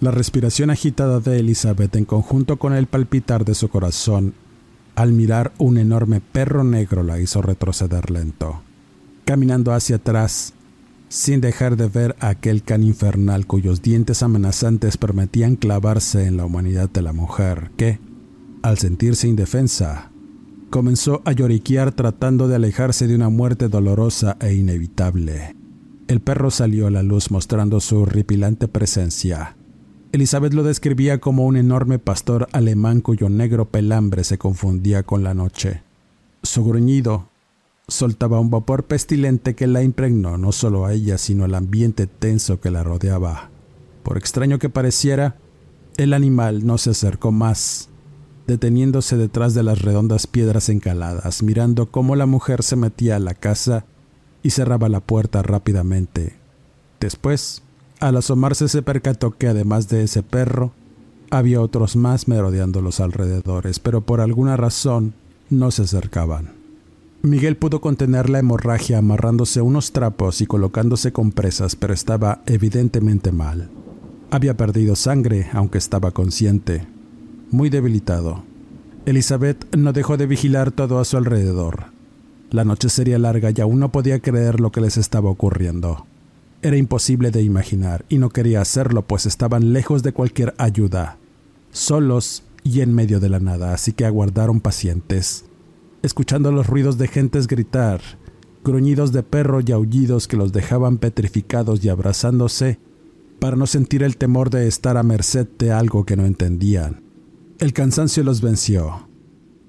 La 0.00 0.10
respiración 0.10 0.70
agitada 0.70 1.20
de 1.20 1.38
Elizabeth 1.38 1.94
en 1.96 2.06
conjunto 2.06 2.56
con 2.56 2.72
el 2.72 2.86
palpitar 2.86 3.44
de 3.44 3.54
su 3.54 3.68
corazón 3.68 4.32
al 4.94 5.12
mirar 5.12 5.52
un 5.58 5.76
enorme 5.76 6.22
perro 6.22 6.64
negro 6.64 7.02
la 7.02 7.20
hizo 7.20 7.42
retroceder 7.42 8.10
lento, 8.10 8.62
caminando 9.26 9.74
hacia 9.74 9.96
atrás 9.96 10.54
sin 11.08 11.42
dejar 11.42 11.76
de 11.76 11.88
ver 11.88 12.16
a 12.20 12.28
aquel 12.28 12.62
can 12.62 12.82
infernal 12.82 13.46
cuyos 13.46 13.82
dientes 13.82 14.22
amenazantes 14.22 14.96
permitían 14.96 15.56
clavarse 15.56 16.24
en 16.24 16.38
la 16.38 16.46
humanidad 16.46 16.88
de 16.88 17.02
la 17.02 17.12
mujer 17.12 17.70
que, 17.76 17.98
al 18.62 18.78
sentirse 18.78 19.28
indefensa, 19.28 20.11
comenzó 20.72 21.20
a 21.26 21.32
lloriquear 21.32 21.92
tratando 21.92 22.48
de 22.48 22.56
alejarse 22.56 23.06
de 23.06 23.14
una 23.14 23.28
muerte 23.28 23.68
dolorosa 23.68 24.38
e 24.40 24.54
inevitable. 24.54 25.54
El 26.08 26.20
perro 26.20 26.50
salió 26.50 26.86
a 26.86 26.90
la 26.90 27.02
luz 27.02 27.30
mostrando 27.30 27.78
su 27.78 27.98
horripilante 27.98 28.68
presencia. 28.68 29.54
Elizabeth 30.12 30.54
lo 30.54 30.62
describía 30.62 31.20
como 31.20 31.44
un 31.44 31.58
enorme 31.58 31.98
pastor 31.98 32.48
alemán 32.52 33.02
cuyo 33.02 33.28
negro 33.28 33.66
pelambre 33.66 34.24
se 34.24 34.38
confundía 34.38 35.02
con 35.02 35.22
la 35.22 35.34
noche. 35.34 35.82
Su 36.42 36.64
gruñido 36.64 37.28
soltaba 37.86 38.40
un 38.40 38.48
vapor 38.48 38.84
pestilente 38.84 39.54
que 39.54 39.66
la 39.66 39.82
impregnó 39.82 40.38
no 40.38 40.52
solo 40.52 40.86
a 40.86 40.94
ella, 40.94 41.18
sino 41.18 41.44
al 41.44 41.54
ambiente 41.54 42.06
tenso 42.06 42.62
que 42.62 42.70
la 42.70 42.82
rodeaba. 42.82 43.50
Por 44.02 44.16
extraño 44.16 44.58
que 44.58 44.70
pareciera, 44.70 45.36
el 45.98 46.14
animal 46.14 46.64
no 46.64 46.78
se 46.78 46.90
acercó 46.90 47.30
más, 47.30 47.90
deteniéndose 48.46 49.16
detrás 49.16 49.54
de 49.54 49.62
las 49.62 49.82
redondas 49.82 50.26
piedras 50.26 50.68
encaladas, 50.68 51.42
mirando 51.42 51.90
cómo 51.90 52.16
la 52.16 52.26
mujer 52.26 52.62
se 52.62 52.76
metía 52.76 53.16
a 53.16 53.20
la 53.20 53.34
casa 53.34 53.84
y 54.42 54.50
cerraba 54.50 54.88
la 54.88 55.00
puerta 55.00 55.42
rápidamente. 55.42 56.36
Después, 57.00 57.62
al 58.00 58.16
asomarse 58.16 58.68
se 58.68 58.82
percató 58.82 59.32
que 59.32 59.48
además 59.48 59.88
de 59.88 60.02
ese 60.02 60.22
perro, 60.22 60.72
había 61.30 61.60
otros 61.60 61.96
más 61.96 62.28
merodeando 62.28 62.82
los 62.82 63.00
alrededores, 63.00 63.78
pero 63.78 64.02
por 64.02 64.20
alguna 64.20 64.56
razón 64.56 65.14
no 65.48 65.70
se 65.70 65.82
acercaban. 65.82 66.52
Miguel 67.22 67.56
pudo 67.56 67.80
contener 67.80 68.28
la 68.28 68.40
hemorragia 68.40 68.98
amarrándose 68.98 69.62
unos 69.62 69.92
trapos 69.92 70.40
y 70.40 70.46
colocándose 70.46 71.12
compresas, 71.12 71.76
pero 71.76 71.94
estaba 71.94 72.42
evidentemente 72.46 73.30
mal. 73.30 73.70
Había 74.30 74.56
perdido 74.56 74.96
sangre, 74.96 75.48
aunque 75.52 75.78
estaba 75.78 76.10
consciente 76.10 76.86
muy 77.52 77.70
debilitado. 77.70 78.42
Elizabeth 79.06 79.74
no 79.76 79.92
dejó 79.92 80.16
de 80.16 80.26
vigilar 80.26 80.70
todo 80.70 80.98
a 80.98 81.04
su 81.04 81.16
alrededor. 81.16 81.86
La 82.50 82.64
noche 82.64 82.88
sería 82.88 83.18
larga 83.18 83.50
y 83.54 83.60
aún 83.60 83.80
no 83.80 83.90
podía 83.90 84.20
creer 84.20 84.60
lo 84.60 84.70
que 84.72 84.80
les 84.80 84.96
estaba 84.96 85.30
ocurriendo. 85.30 86.06
Era 86.62 86.76
imposible 86.76 87.30
de 87.30 87.42
imaginar 87.42 88.04
y 88.08 88.18
no 88.18 88.30
quería 88.30 88.60
hacerlo 88.60 89.02
pues 89.02 89.26
estaban 89.26 89.72
lejos 89.72 90.02
de 90.02 90.12
cualquier 90.12 90.54
ayuda, 90.58 91.18
solos 91.72 92.44
y 92.62 92.80
en 92.80 92.94
medio 92.94 93.18
de 93.18 93.28
la 93.28 93.40
nada, 93.40 93.74
así 93.74 93.92
que 93.92 94.04
aguardaron 94.04 94.60
pacientes, 94.60 95.44
escuchando 96.02 96.52
los 96.52 96.68
ruidos 96.68 96.98
de 96.98 97.08
gentes 97.08 97.48
gritar, 97.48 98.00
gruñidos 98.64 99.12
de 99.12 99.24
perro 99.24 99.60
y 99.60 99.72
aullidos 99.72 100.28
que 100.28 100.36
los 100.36 100.52
dejaban 100.52 100.98
petrificados 100.98 101.84
y 101.84 101.88
abrazándose 101.88 102.78
para 103.40 103.56
no 103.56 103.66
sentir 103.66 104.04
el 104.04 104.16
temor 104.16 104.50
de 104.50 104.68
estar 104.68 104.96
a 104.96 105.02
merced 105.02 105.48
de 105.58 105.72
algo 105.72 106.04
que 106.04 106.16
no 106.16 106.26
entendían. 106.26 107.11
El 107.62 107.72
cansancio 107.72 108.24
los 108.24 108.40
venció. 108.40 109.08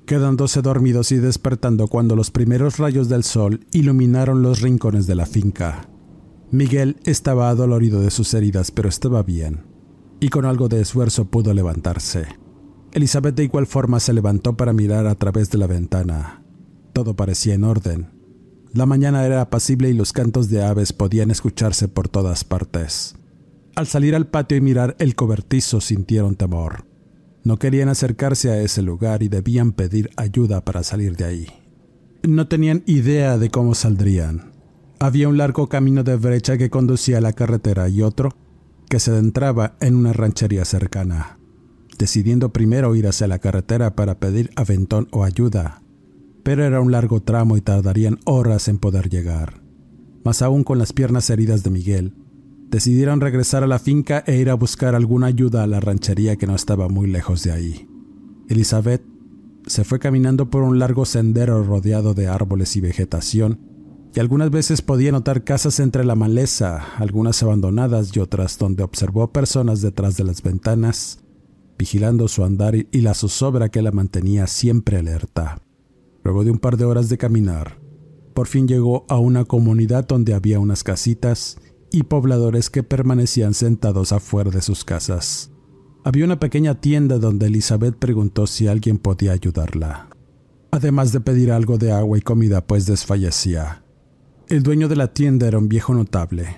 quedándose 0.08 0.64
dormidos 0.64 1.12
y 1.12 1.18
despertando 1.18 1.88
cuando 1.88 2.16
los 2.16 2.32
primeros 2.32 2.80
rayos 2.80 3.08
del 3.08 3.24
sol 3.24 3.68
iluminaron 3.72 4.42
los 4.42 4.62
rincones 4.62 5.06
de 5.06 5.14
la 5.14 5.28
finca. 5.28 5.88
Miguel 6.50 6.98
estaba 7.04 7.50
adolorido 7.50 8.02
de 8.02 8.10
sus 8.10 8.34
heridas, 8.34 8.72
pero 8.72 8.90
estaba 8.90 9.22
bien, 9.22 9.68
y 10.20 10.30
con 10.30 10.46
algo 10.46 10.70
de 10.70 10.82
esfuerzo 10.82 11.26
pudo 11.26 11.54
levantarse. 11.54 12.26
Elizabeth 12.94 13.36
de 13.36 13.44
igual 13.44 13.68
forma 13.68 14.00
se 14.00 14.14
levantó 14.14 14.58
para 14.58 14.74
mirar 14.74 15.06
a 15.06 15.14
través 15.14 15.52
de 15.52 15.60
la 15.60 15.68
ventana. 15.68 16.44
Todo 16.94 17.16
parecía 17.16 17.54
en 17.54 17.64
orden. 17.64 18.10
La 18.74 18.88
mañana 18.88 19.24
era 19.24 19.40
apacible 19.40 19.92
y 19.92 19.94
los 19.94 20.14
cantos 20.14 20.50
de 20.50 20.64
aves 20.64 20.94
podían 20.94 21.30
escucharse 21.30 21.88
por 21.90 22.08
todas 22.10 22.44
partes. 22.44 23.18
Al 23.76 23.86
salir 23.86 24.16
al 24.16 24.26
patio 24.26 24.58
y 24.58 24.62
mirar 24.62 24.96
el 24.98 25.14
cobertizo 25.14 25.80
sintieron 25.80 26.36
temor. 26.36 26.92
No 27.44 27.58
querían 27.58 27.90
acercarse 27.90 28.52
a 28.52 28.62
ese 28.62 28.82
lugar 28.82 29.22
y 29.22 29.28
debían 29.28 29.74
pedir 29.74 30.10
ayuda 30.16 30.64
para 30.64 30.84
salir 30.84 31.18
de 31.18 31.26
ahí. 31.26 31.48
No 32.24 32.48
tenían 32.48 32.84
idea 32.86 33.38
de 33.38 33.50
cómo 33.50 33.76
saldrían. 33.76 34.54
Había 35.00 35.28
un 35.28 35.38
largo 35.38 35.68
camino 35.68 36.04
de 36.04 36.16
brecha 36.16 36.58
que 36.58 36.70
conducía 36.70 37.18
a 37.18 37.22
la 37.22 37.34
carretera 37.34 37.90
y 37.90 38.02
otro 38.02 38.30
que 38.88 39.00
se 39.00 39.12
adentraba 39.12 39.76
en 39.82 39.96
una 39.96 40.14
ranchería 40.14 40.64
cercana, 40.64 41.38
decidiendo 41.98 42.54
primero 42.54 42.96
ir 42.96 43.08
hacia 43.08 43.28
la 43.28 43.40
carretera 43.40 43.96
para 43.96 44.20
pedir 44.20 44.52
aventón 44.56 45.10
o 45.12 45.26
ayuda. 45.26 45.82
Pero 46.44 46.64
era 46.64 46.80
un 46.80 46.92
largo 46.92 47.22
tramo 47.22 47.58
y 47.58 47.62
tardarían 47.62 48.20
horas 48.24 48.70
en 48.70 48.78
poder 48.78 49.10
llegar. 49.10 49.62
Más 50.24 50.42
aún 50.42 50.64
con 50.64 50.78
las 50.78 50.94
piernas 50.94 51.30
heridas 51.30 51.64
de 51.64 51.72
Miguel, 51.72 52.14
decidieron 52.74 53.22
regresar 53.22 53.64
a 53.64 53.68
la 53.68 53.78
finca 53.78 54.24
e 54.26 54.38
ir 54.38 54.50
a 54.50 54.56
buscar 54.56 54.96
alguna 54.96 55.28
ayuda 55.28 55.62
a 55.62 55.68
la 55.68 55.80
ranchería 55.80 56.38
que 56.38 56.48
no 56.48 56.56
estaba 56.56 56.90
muy 56.90 57.06
lejos 57.06 57.44
de 57.44 57.52
ahí. 57.52 57.88
Elizabeth 58.50 59.04
se 59.68 59.84
fue 59.84 60.00
caminando 60.00 60.50
por 60.50 60.64
un 60.64 60.80
largo 60.80 61.06
sendero 61.06 61.64
rodeado 61.64 62.16
de 62.16 62.26
árboles 62.26 62.76
y 62.76 62.82
vegetación, 62.82 63.60
y 64.16 64.20
algunas 64.20 64.50
veces 64.50 64.82
podía 64.82 65.12
notar 65.12 65.44
casas 65.44 65.80
entre 65.80 66.04
la 66.04 66.16
maleza, 66.16 66.96
algunas 66.98 67.44
abandonadas 67.44 68.10
y 68.16 68.20
otras 68.20 68.58
donde 68.58 68.82
observó 68.82 69.32
personas 69.32 69.82
detrás 69.82 70.18
de 70.18 70.24
las 70.24 70.42
ventanas, 70.42 71.20
vigilando 71.78 72.28
su 72.28 72.44
andar 72.44 72.74
y 72.76 73.02
la 73.02 73.14
zozobra 73.14 73.70
que 73.70 73.84
la 73.84 73.92
mantenía 73.92 74.48
siempre 74.48 74.98
alerta. 74.98 75.62
Luego 76.24 76.44
de 76.44 76.50
un 76.50 76.58
par 76.58 76.78
de 76.78 76.86
horas 76.86 77.08
de 77.08 77.20
caminar, 77.20 77.78
por 78.34 78.48
fin 78.48 78.68
llegó 78.68 79.06
a 79.10 79.20
una 79.20 79.46
comunidad 79.46 80.08
donde 80.08 80.34
había 80.34 80.60
unas 80.60 80.84
casitas 80.84 81.58
y 81.94 82.04
pobladores 82.04 82.72
que 82.72 82.82
permanecían 82.82 83.54
sentados 83.54 84.12
afuera 84.12 84.50
de 84.50 84.64
sus 84.64 84.84
casas. 84.84 85.52
Había 86.04 86.26
una 86.26 86.40
pequeña 86.40 86.82
tienda 86.82 87.20
donde 87.20 87.46
Elizabeth 87.46 87.96
preguntó 87.96 88.48
si 88.48 88.68
alguien 88.68 88.98
podía 88.98 89.32
ayudarla, 89.32 90.10
además 90.72 91.12
de 91.14 91.22
pedir 91.22 91.52
algo 91.52 91.78
de 91.78 91.92
agua 91.92 92.18
y 92.18 92.22
comida 92.22 92.66
pues 92.66 92.88
desfallecía. 92.88 93.84
El 94.50 94.64
dueño 94.64 94.90
de 94.90 94.96
la 94.96 95.14
tienda 95.14 95.48
era 95.48 95.60
un 95.60 95.70
viejo 95.70 95.94
notable, 95.94 96.58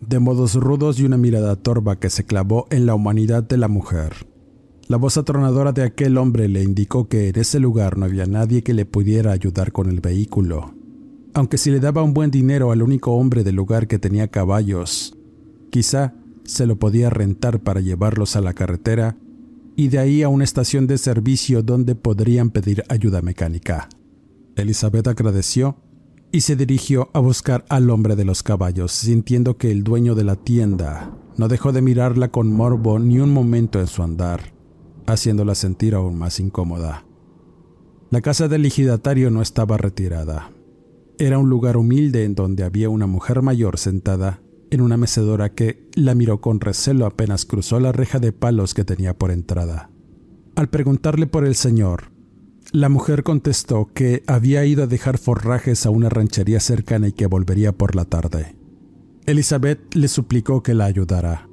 de 0.00 0.18
modos 0.18 0.54
rudos 0.56 0.98
y 0.98 1.04
una 1.04 1.18
mirada 1.18 1.54
torva 1.54 2.00
que 2.00 2.10
se 2.10 2.26
clavó 2.26 2.66
en 2.70 2.84
la 2.84 2.96
humanidad 2.96 3.44
de 3.44 3.56
la 3.56 3.68
mujer. 3.68 4.26
La 4.88 4.96
voz 4.96 5.16
atronadora 5.16 5.70
de 5.70 5.84
aquel 5.84 6.18
hombre 6.18 6.48
le 6.48 6.64
indicó 6.64 7.08
que 7.08 7.28
en 7.28 7.38
ese 7.38 7.60
lugar 7.60 7.96
no 7.96 8.06
había 8.06 8.26
nadie 8.26 8.64
que 8.64 8.74
le 8.74 8.86
pudiera 8.86 9.30
ayudar 9.30 9.70
con 9.70 9.88
el 9.88 10.00
vehículo, 10.00 10.74
aunque 11.34 11.58
si 11.58 11.70
le 11.70 11.80
daba 11.80 12.02
un 12.02 12.14
buen 12.14 12.30
dinero 12.30 12.70
al 12.70 12.82
único 12.82 13.12
hombre 13.12 13.44
del 13.44 13.56
lugar 13.56 13.88
que 13.88 13.98
tenía 13.98 14.28
caballos, 14.28 15.16
quizá 15.70 16.14
se 16.44 16.66
lo 16.66 16.76
podía 16.76 17.10
rentar 17.10 17.60
para 17.60 17.80
llevarlos 17.80 18.36
a 18.36 18.40
la 18.40 18.54
carretera 18.54 19.16
y 19.76 19.88
de 19.88 19.98
ahí 19.98 20.22
a 20.22 20.28
una 20.28 20.44
estación 20.44 20.86
de 20.86 20.98
servicio 20.98 21.62
donde 21.62 21.96
podrían 21.96 22.50
pedir 22.50 22.84
ayuda 22.88 23.20
mecánica. 23.22 23.88
Elizabeth 24.54 25.08
agradeció 25.08 25.76
y 26.30 26.42
se 26.42 26.54
dirigió 26.54 27.10
a 27.12 27.18
buscar 27.18 27.64
al 27.68 27.90
hombre 27.90 28.14
de 28.14 28.24
los 28.24 28.42
caballos, 28.42 28.92
sintiendo 28.92 29.56
que 29.56 29.72
el 29.72 29.82
dueño 29.82 30.14
de 30.14 30.24
la 30.24 30.36
tienda 30.36 31.16
no 31.36 31.48
dejó 31.48 31.72
de 31.72 31.82
mirarla 31.82 32.28
con 32.28 32.52
morbo 32.52 32.98
ni 32.98 33.18
un 33.18 33.32
momento 33.32 33.80
en 33.80 33.88
su 33.88 34.02
andar, 34.02 34.52
haciéndola 35.06 35.54
sentir 35.54 35.94
aún 35.94 36.16
más 36.16 36.38
incómoda. 36.38 37.04
La 38.10 38.20
casa 38.20 38.46
del 38.46 38.64
ejidatario 38.64 39.30
no 39.30 39.42
estaba 39.42 39.76
retirada, 39.76 40.50
era 41.18 41.38
un 41.38 41.48
lugar 41.48 41.76
humilde 41.76 42.24
en 42.24 42.34
donde 42.34 42.64
había 42.64 42.88
una 42.90 43.06
mujer 43.06 43.42
mayor 43.42 43.78
sentada 43.78 44.40
en 44.74 44.80
una 44.80 44.96
mecedora 44.96 45.54
que 45.54 45.88
la 45.94 46.14
miró 46.14 46.40
con 46.40 46.60
recelo 46.60 47.06
apenas 47.06 47.44
cruzó 47.44 47.78
la 47.78 47.92
reja 47.92 48.18
de 48.18 48.32
palos 48.32 48.74
que 48.74 48.84
tenía 48.84 49.16
por 49.16 49.30
entrada. 49.30 49.90
Al 50.56 50.68
preguntarle 50.68 51.26
por 51.26 51.46
el 51.46 51.54
señor, 51.54 52.10
la 52.72 52.88
mujer 52.88 53.22
contestó 53.22 53.90
que 53.94 54.22
había 54.26 54.64
ido 54.64 54.82
a 54.82 54.86
dejar 54.88 55.18
forrajes 55.18 55.86
a 55.86 55.90
una 55.90 56.08
ranchería 56.08 56.58
cercana 56.58 57.08
y 57.08 57.12
que 57.12 57.26
volvería 57.26 57.70
por 57.70 57.94
la 57.94 58.04
tarde. 58.04 58.56
Elizabeth 59.26 59.94
le 59.94 60.08
suplicó 60.08 60.62
que 60.62 60.74
la 60.74 60.86
ayudara, 60.86 61.48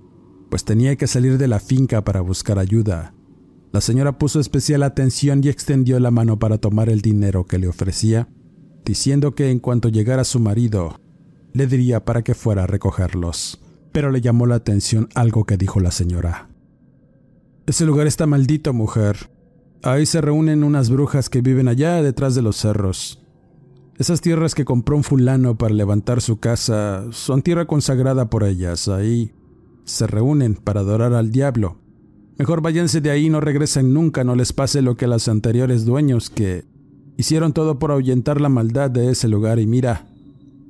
pues 0.50 0.66
tenía 0.66 0.96
que 0.96 1.08
salir 1.08 1.38
de 1.38 1.48
la 1.48 1.60
finca 1.60 2.04
para 2.04 2.22
buscar 2.22 2.60
ayuda. 2.60 3.14
La 3.72 3.82
señora 3.82 4.18
puso 4.18 4.40
especial 4.40 4.84
atención 4.84 5.42
y 5.44 5.50
extendió 5.50 6.00
la 6.00 6.12
mano 6.12 6.40
para 6.40 6.58
tomar 6.58 6.90
el 6.90 7.02
dinero 7.02 7.46
que 7.46 7.60
le 7.60 7.68
ofrecía 7.68 8.28
diciendo 8.86 9.36
que 9.36 9.52
en 9.52 9.60
cuanto 9.60 9.90
llegara 9.90 10.24
su 10.24 10.40
marido, 10.40 11.00
le 11.54 11.68
diría 11.68 12.04
para 12.06 12.22
que 12.22 12.34
fuera 12.34 12.64
a 12.64 12.68
recogerlos. 12.68 13.62
Pero 13.92 14.12
le 14.12 14.22
llamó 14.22 14.46
la 14.46 14.56
atención 14.56 15.10
algo 15.16 15.46
que 15.46 15.58
dijo 15.58 15.80
la 15.80 15.92
señora. 15.92 16.50
Ese 17.66 17.86
lugar 17.86 18.08
está 18.08 18.26
maldito, 18.26 18.74
mujer. 18.74 19.30
Ahí 19.84 20.06
se 20.06 20.22
reúnen 20.22 20.64
unas 20.64 20.90
brujas 20.90 21.30
que 21.30 21.42
viven 21.42 21.68
allá 21.68 22.02
detrás 22.02 22.36
de 22.36 22.42
los 22.42 22.56
cerros. 22.56 23.22
Esas 23.98 24.22
tierras 24.22 24.56
que 24.56 24.66
compró 24.66 24.96
un 24.96 25.04
fulano 25.04 25.58
para 25.58 25.74
levantar 25.74 26.22
su 26.22 26.40
casa 26.40 27.06
son 27.12 27.42
tierra 27.42 27.66
consagrada 27.66 28.30
por 28.30 28.44
ellas. 28.44 28.88
Ahí 28.88 29.34
se 29.84 30.08
reúnen 30.08 30.56
para 30.56 30.80
adorar 30.80 31.14
al 31.14 31.32
diablo. 31.32 31.78
Mejor 32.38 32.62
váyanse 32.62 33.02
de 33.02 33.12
ahí 33.12 33.28
y 33.28 33.30
no 33.30 33.42
regresen 33.42 33.94
nunca, 33.94 34.24
no 34.24 34.36
les 34.36 34.54
pase 34.54 34.82
lo 34.82 34.96
que 34.96 35.06
a 35.06 35.08
los 35.08 35.28
anteriores 35.28 35.86
dueños 35.86 36.30
que 36.30 36.66
Hicieron 37.22 37.54
todo 37.54 37.78
por 37.78 37.92
ahuyentar 37.92 38.42
la 38.42 38.50
maldad 38.50 38.90
de 38.90 39.12
ese 39.12 39.28
lugar 39.28 39.60
y 39.60 39.68
mira, 39.68 40.08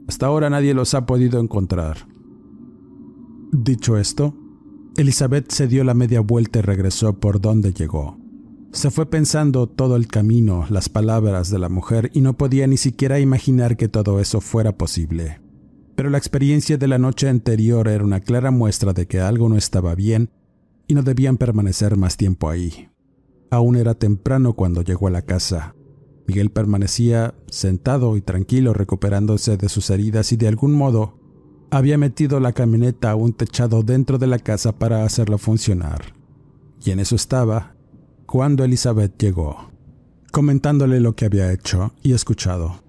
hasta 0.09 0.25
ahora 0.25 0.49
nadie 0.49 0.73
los 0.73 0.93
ha 0.95 1.05
podido 1.05 1.39
encontrar. 1.39 2.09
Dicho 3.53 3.97
esto, 3.97 4.35
Elizabeth 4.97 5.49
se 5.49 5.67
dio 5.67 5.85
la 5.85 5.93
media 5.93 6.19
vuelta 6.19 6.59
y 6.59 6.61
regresó 6.61 7.17
por 7.21 7.39
donde 7.39 7.71
llegó. 7.71 8.17
Se 8.73 8.91
fue 8.91 9.05
pensando 9.05 9.69
todo 9.69 9.95
el 9.95 10.07
camino 10.07 10.65
las 10.69 10.89
palabras 10.89 11.49
de 11.51 11.59
la 11.59 11.69
mujer 11.69 12.11
y 12.13 12.19
no 12.19 12.33
podía 12.33 12.67
ni 12.67 12.75
siquiera 12.75 13.21
imaginar 13.21 13.77
que 13.77 13.87
todo 13.87 14.19
eso 14.19 14.41
fuera 14.41 14.77
posible. 14.77 15.39
Pero 15.95 16.09
la 16.09 16.17
experiencia 16.17 16.77
de 16.77 16.87
la 16.89 16.97
noche 16.97 17.29
anterior 17.29 17.87
era 17.87 18.03
una 18.03 18.19
clara 18.19 18.51
muestra 18.51 18.91
de 18.91 19.07
que 19.07 19.21
algo 19.21 19.47
no 19.47 19.55
estaba 19.55 19.95
bien 19.95 20.31
y 20.85 20.95
no 20.95 21.01
debían 21.01 21.37
permanecer 21.37 21.95
más 21.95 22.17
tiempo 22.17 22.49
ahí. 22.49 22.89
Aún 23.51 23.77
era 23.77 23.93
temprano 23.93 24.51
cuando 24.51 24.81
llegó 24.81 25.07
a 25.07 25.11
la 25.11 25.21
casa. 25.21 25.75
Miguel 26.31 26.49
permanecía 26.49 27.33
sentado 27.47 28.15
y 28.15 28.21
tranquilo 28.21 28.73
recuperándose 28.73 29.57
de 29.57 29.67
sus 29.67 29.89
heridas 29.89 30.31
y 30.31 30.37
de 30.37 30.47
algún 30.47 30.71
modo 30.71 31.19
había 31.71 31.97
metido 31.97 32.39
la 32.39 32.53
camioneta 32.53 33.11
a 33.11 33.15
un 33.15 33.33
techado 33.33 33.83
dentro 33.83 34.17
de 34.17 34.27
la 34.27 34.39
casa 34.39 34.79
para 34.79 35.03
hacerlo 35.03 35.37
funcionar. 35.37 36.13
Y 36.85 36.91
en 36.91 37.01
eso 37.01 37.17
estaba 37.17 37.75
cuando 38.25 38.63
Elizabeth 38.63 39.21
llegó, 39.21 39.71
comentándole 40.31 41.01
lo 41.01 41.17
que 41.17 41.25
había 41.25 41.51
hecho 41.51 41.91
y 42.01 42.13
escuchado. 42.13 42.81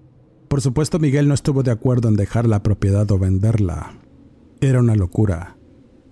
Por 0.47 0.61
supuesto 0.61 0.97
Miguel 0.97 1.27
no 1.27 1.33
estuvo 1.33 1.63
de 1.63 1.71
acuerdo 1.71 2.07
en 2.07 2.15
dejar 2.15 2.47
la 2.47 2.63
propiedad 2.63 3.11
o 3.11 3.19
venderla. 3.19 3.97
Era 4.61 4.79
una 4.79 4.95
locura. 4.95 5.57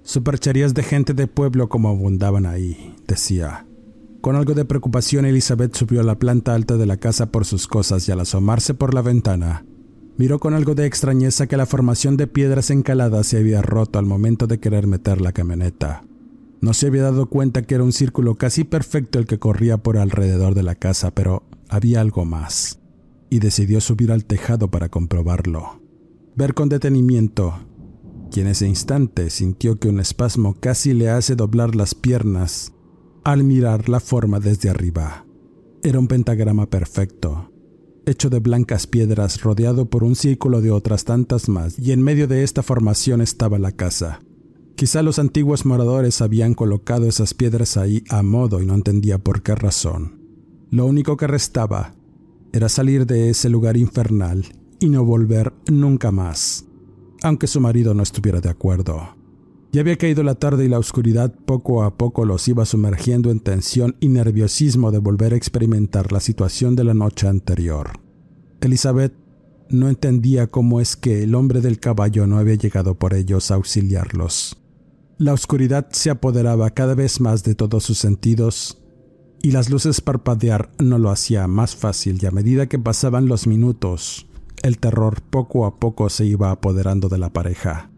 Supercherías 0.04 0.74
de 0.74 0.84
gente 0.84 1.13
de 1.13 1.28
pueblo 1.28 1.70
como 1.70 1.88
abundaban 1.88 2.46
ahí, 2.46 2.94
decía. 3.08 3.67
Con 4.22 4.36
algo 4.36 4.54
de 4.54 4.66
preocupación, 4.66 5.26
Elizabeth 5.26 5.76
subió 5.76 6.02
a 6.02 6.04
la 6.04 6.20
planta 6.20 6.54
alta 6.54 6.78
de 6.78 6.86
la 6.86 6.98
casa 6.98 7.32
por 7.32 7.44
sus 7.44 7.68
cosas 7.68 8.08
y 8.08 8.12
al 8.12 8.20
asomarse 8.20 8.76
por 8.76 8.94
la 8.94 9.02
ventana, 9.02 9.66
miró 10.16 10.40
con 10.40 10.54
algo 10.54 10.76
de 10.76 10.86
extrañeza 10.86 11.48
que 11.48 11.58
la 11.58 11.66
formación 11.66 12.18
de 12.18 12.28
piedras 12.28 12.70
encaladas 12.70 13.26
se 13.26 13.40
había 13.40 13.64
roto 13.64 13.98
al 13.98 14.06
momento 14.06 14.46
de 14.46 14.60
querer 14.60 14.86
meter 14.86 15.22
la 15.22 15.32
camioneta. 15.32 16.04
No 16.62 16.76
se 16.76 16.86
había 16.86 17.02
dado 17.02 17.30
cuenta 17.30 17.64
que 17.64 17.74
era 17.74 17.84
un 17.84 17.92
círculo 17.92 18.36
casi 18.36 18.64
perfecto 18.64 19.18
el 19.18 19.26
que 19.26 19.40
corría 19.40 19.78
por 19.78 19.98
alrededor 19.98 20.54
de 20.54 20.62
la 20.62 20.76
casa, 20.76 21.10
pero 21.10 21.44
había 21.68 22.00
algo 22.00 22.24
más, 22.24 22.80
y 23.32 23.40
decidió 23.40 23.82
subir 23.82 24.12
al 24.12 24.26
tejado 24.26 24.70
para 24.70 24.90
comprobarlo. 24.90 25.82
Ver 26.36 26.54
con 26.54 26.70
detenimiento, 26.70 27.56
y 28.32 28.42
en 28.42 28.48
ese 28.48 28.68
instante 28.68 29.32
sintió 29.32 29.80
que 29.80 29.90
un 29.90 30.00
espasmo 30.00 30.56
casi 30.60 30.94
le 30.94 31.10
hace 31.10 31.36
doblar 31.36 31.76
las 31.76 31.96
piernas 31.96 32.72
al 33.24 33.44
mirar 33.44 33.88
la 33.90 34.00
forma 34.00 34.40
desde 34.40 34.70
arriba. 34.70 35.26
Era 35.84 36.00
un 36.00 36.08
pentagrama 36.08 36.70
perfecto, 36.70 37.52
hecho 38.06 38.30
de 38.30 38.40
blancas 38.40 38.88
piedras 38.88 39.42
rodeado 39.42 39.90
por 39.90 40.04
un 40.04 40.16
círculo 40.16 40.62
de 40.62 40.72
otras 40.72 41.06
tantas 41.06 41.50
más, 41.50 41.78
y 41.78 41.92
en 41.92 42.02
medio 42.02 42.28
de 42.28 42.44
esta 42.44 42.64
formación 42.64 43.22
estaba 43.22 43.60
la 43.60 43.72
casa. 43.72 44.20
Quizá 44.76 45.04
los 45.04 45.20
antiguos 45.20 45.66
moradores 45.66 46.22
habían 46.22 46.56
colocado 46.56 47.08
esas 47.08 47.34
piedras 47.34 47.78
ahí 47.78 48.04
a 48.10 48.24
modo 48.24 48.62
y 48.62 48.66
no 48.66 48.74
entendía 48.74 49.20
por 49.20 49.44
qué 49.44 49.54
razón. 49.54 50.20
Lo 50.72 50.86
único 50.86 51.18
que 51.18 51.28
restaba 51.28 51.94
era 52.54 52.70
salir 52.70 53.06
de 53.06 53.30
ese 53.30 53.50
lugar 53.50 53.78
infernal 53.78 54.46
y 54.80 54.90
no 54.90 55.06
volver 55.06 55.54
nunca 55.70 56.12
más, 56.12 56.66
aunque 57.22 57.48
su 57.48 57.62
marido 57.62 57.94
no 57.94 58.02
estuviera 58.02 58.42
de 58.42 58.50
acuerdo. 58.50 59.21
Ya 59.74 59.82
había 59.82 59.98
caído 59.98 60.22
la 60.24 60.36
tarde 60.36 60.66
y 60.66 60.68
la 60.68 60.80
oscuridad 60.80 61.34
poco 61.46 61.84
a 61.84 61.96
poco 61.96 62.26
los 62.26 62.46
iba 62.50 62.66
sumergiendo 62.66 63.32
en 63.32 63.40
tensión 63.40 63.96
y 64.02 64.10
nerviosismo 64.10 64.92
de 64.92 64.98
volver 64.98 65.34
a 65.34 65.38
experimentar 65.38 66.12
la 66.12 66.20
situación 66.20 66.76
de 66.76 66.84
la 66.84 66.94
noche 66.94 67.30
anterior. 67.30 67.92
Elizabeth 68.60 69.14
no 69.70 69.88
entendía 69.88 70.48
cómo 70.48 70.82
es 70.82 70.98
que 70.98 71.24
el 71.24 71.36
hombre 71.36 71.62
del 71.62 71.80
caballo 71.80 72.28
no 72.28 72.38
había 72.38 72.56
llegado 72.56 72.96
por 72.96 73.14
ellos 73.14 73.50
a 73.50 73.56
auxiliarlos. 73.56 74.58
La 75.18 75.32
oscuridad 75.32 75.88
se 75.92 76.10
apoderaba 76.10 76.72
cada 76.72 76.94
vez 76.94 77.22
más 77.22 77.44
de 77.44 77.56
todos 77.56 77.86
sus 77.86 77.98
sentidos 77.98 78.82
y 79.42 79.52
las 79.52 79.70
luces 79.70 80.02
parpadear 80.02 80.70
no 80.80 80.98
lo 80.98 81.10
hacía 81.10 81.48
más 81.48 81.78
fácil 81.78 82.20
y 82.22 82.26
a 82.26 82.32
medida 82.32 82.68
que 82.68 82.78
pasaban 82.78 83.28
los 83.28 83.48
minutos, 83.48 84.28
el 84.64 84.80
terror 84.80 85.22
poco 85.22 85.66
a 85.66 85.78
poco 85.78 86.10
se 86.10 86.26
iba 86.26 86.52
apoderando 86.52 87.08
de 87.08 87.20
la 87.20 87.32
pareja. 87.32 87.90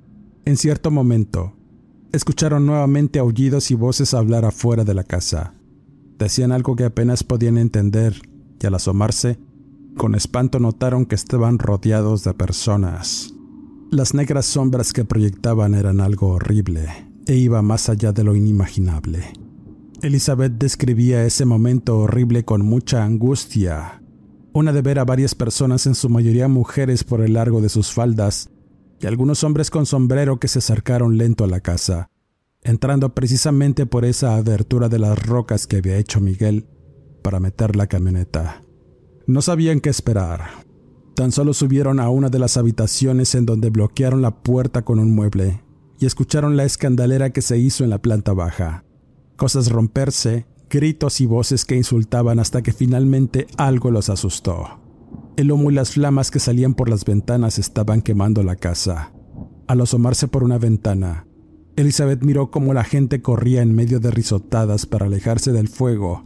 En 0.46 0.58
cierto 0.58 0.92
momento, 0.92 1.54
escucharon 2.14 2.66
nuevamente 2.66 3.20
aullidos 3.20 3.72
y 3.72 3.76
voces 3.76 4.14
hablar 4.14 4.46
afuera 4.46 4.86
de 4.86 4.94
la 4.94 5.04
casa. 5.04 5.56
Decían 6.18 6.52
algo 6.52 6.76
que 6.76 6.86
apenas 6.86 7.24
podían 7.24 7.58
entender 7.58 8.22
y 8.62 8.66
al 8.66 8.76
asomarse, 8.76 9.40
con 9.98 10.16
espanto 10.16 10.60
notaron 10.60 11.06
que 11.06 11.16
estaban 11.16 11.60
rodeados 11.60 12.24
de 12.24 12.34
personas. 12.34 13.34
Las 13.92 14.14
negras 14.14 14.46
sombras 14.46 14.94
que 14.94 15.04
proyectaban 15.04 15.76
eran 15.76 16.00
algo 16.00 16.30
horrible 16.30 16.88
e 17.26 17.36
iba 17.36 17.62
más 17.62 17.90
allá 17.90 18.14
de 18.14 18.24
lo 18.24 18.36
inimaginable. 18.36 19.34
Elizabeth 20.02 20.54
describía 20.54 21.26
ese 21.26 21.46
momento 21.46 22.00
horrible 22.00 22.46
con 22.46 22.66
mucha 22.66 23.04
angustia, 23.04 24.02
una 24.54 24.72
de 24.72 24.82
ver 24.84 25.00
a 25.00 25.06
varias 25.06 25.34
personas, 25.34 25.88
en 25.88 25.96
su 25.96 26.10
mayoría 26.10 26.48
mujeres, 26.48 27.04
por 27.04 27.22
el 27.22 27.34
largo 27.34 27.60
de 27.60 27.70
sus 27.70 27.92
faldas, 27.92 28.50
y 29.04 29.08
algunos 29.08 29.44
hombres 29.44 29.70
con 29.70 29.86
sombrero 29.86 30.40
que 30.40 30.48
se 30.48 30.60
acercaron 30.60 31.18
lento 31.18 31.44
a 31.44 31.48
la 31.48 31.60
casa, 31.60 32.10
entrando 32.62 33.14
precisamente 33.14 33.86
por 33.86 34.06
esa 34.06 34.38
abertura 34.38 34.88
de 34.88 34.98
las 34.98 35.28
rocas 35.28 35.68
que 35.68 35.78
había 35.78 35.98
hecho 35.98 36.22
Miguel 36.22 36.68
para 37.22 37.42
meter 37.42 37.76
la 37.76 37.88
camioneta. 37.88 38.64
No 39.28 39.42
sabían 39.42 39.82
qué 39.82 39.90
esperar. 39.90 40.66
Tan 41.16 41.34
solo 41.34 41.54
subieron 41.54 42.00
a 42.00 42.10
una 42.10 42.30
de 42.30 42.40
las 42.40 42.56
habitaciones 42.56 43.36
en 43.36 43.46
donde 43.46 43.70
bloquearon 43.70 44.22
la 44.22 44.42
puerta 44.42 44.84
con 44.84 45.00
un 45.00 45.14
mueble 45.14 45.62
y 46.00 46.06
escucharon 46.06 46.56
la 46.56 46.64
escandalera 46.64 47.32
que 47.32 47.42
se 47.42 47.58
hizo 47.58 47.84
en 47.84 47.90
la 47.90 48.02
planta 48.02 48.32
baja. 48.34 48.86
Cosas 49.36 49.70
romperse, 49.70 50.48
gritos 50.70 51.20
y 51.20 51.26
voces 51.26 51.66
que 51.66 51.76
insultaban 51.76 52.40
hasta 52.40 52.62
que 52.62 52.72
finalmente 52.72 53.48
algo 53.58 53.92
los 53.92 54.10
asustó. 54.10 54.83
El 55.36 55.52
humo 55.52 55.72
y 55.72 55.74
las 55.74 55.92
flamas 55.92 56.30
que 56.30 56.40
salían 56.40 56.76
por 56.76 56.90
las 56.90 57.06
ventanas 57.06 57.58
estaban 57.58 58.02
quemando 58.02 58.44
la 58.44 58.56
casa. 58.56 59.14
Al 59.68 59.82
asomarse 59.82 60.28
por 60.28 60.44
una 60.44 60.58
ventana, 60.58 61.26
Elizabeth 61.76 62.24
miró 62.24 62.52
cómo 62.52 62.74
la 62.74 62.84
gente 62.84 63.22
corría 63.22 63.62
en 63.62 63.74
medio 63.74 64.00
de 64.00 64.12
risotadas 64.12 64.86
para 64.86 65.08
alejarse 65.08 65.52
del 65.52 65.70
fuego 65.70 66.26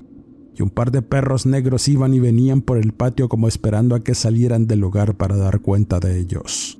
y 0.58 0.64
un 0.64 0.70
par 0.70 0.92
de 0.92 1.02
perros 1.02 1.46
negros 1.46 1.88
iban 1.88 2.14
y 2.14 2.20
venían 2.20 2.62
por 2.62 2.78
el 2.78 2.92
patio 2.94 3.30
como 3.30 3.48
esperando 3.48 3.96
a 3.96 4.04
que 4.04 4.16
salieran 4.16 4.66
del 4.68 4.80
lugar 4.80 5.16
para 5.16 5.38
dar 5.38 5.62
cuenta 5.62 6.00
de 6.00 6.20
ellos. 6.20 6.80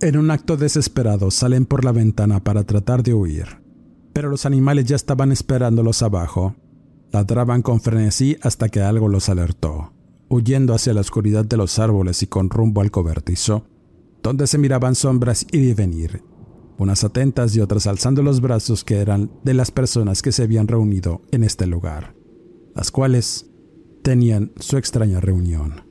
En 0.00 0.18
un 0.18 0.30
acto 0.30 0.56
desesperado 0.56 1.30
salen 1.30 1.64
por 1.64 1.84
la 1.84 1.92
ventana 1.92 2.42
para 2.42 2.64
tratar 2.64 3.02
de 3.04 3.14
huir, 3.14 3.62
pero 4.12 4.28
los 4.28 4.44
animales 4.44 4.86
ya 4.86 4.96
estaban 4.96 5.30
esperándolos 5.30 6.02
abajo. 6.02 6.56
Ladraban 7.12 7.62
con 7.62 7.80
frenesí 7.80 8.36
hasta 8.42 8.68
que 8.68 8.80
algo 8.80 9.06
los 9.08 9.28
alertó, 9.28 9.92
huyendo 10.32 10.74
hacia 10.74 10.94
la 10.94 11.02
oscuridad 11.02 11.44
de 11.44 11.56
los 11.56 11.78
árboles 11.78 12.22
y 12.22 12.26
con 12.26 12.50
rumbo 12.50 12.80
al 12.80 12.90
cobertizo, 12.90 13.66
donde 14.22 14.46
se 14.46 14.58
miraban 14.58 14.94
sombras 14.94 15.46
y 15.52 15.72
venir, 15.74 16.22
unas 16.78 17.04
atentas 17.04 17.54
y 17.54 17.60
otras 17.60 17.86
alzando 17.86 18.22
los 18.22 18.40
brazos 18.40 18.82
que 18.82 18.96
eran 18.96 19.30
de 19.44 19.54
las 19.54 19.70
personas 19.70 20.22
que 20.22 20.32
se 20.32 20.42
habían 20.42 20.68
reunido 20.68 21.22
en 21.30 21.44
este 21.44 21.66
lugar 21.66 22.14
las 22.74 22.90
cuales 22.90 23.46
tenían 24.02 24.52
su 24.56 24.76
extraña 24.76 25.20
reunión. 25.20 25.84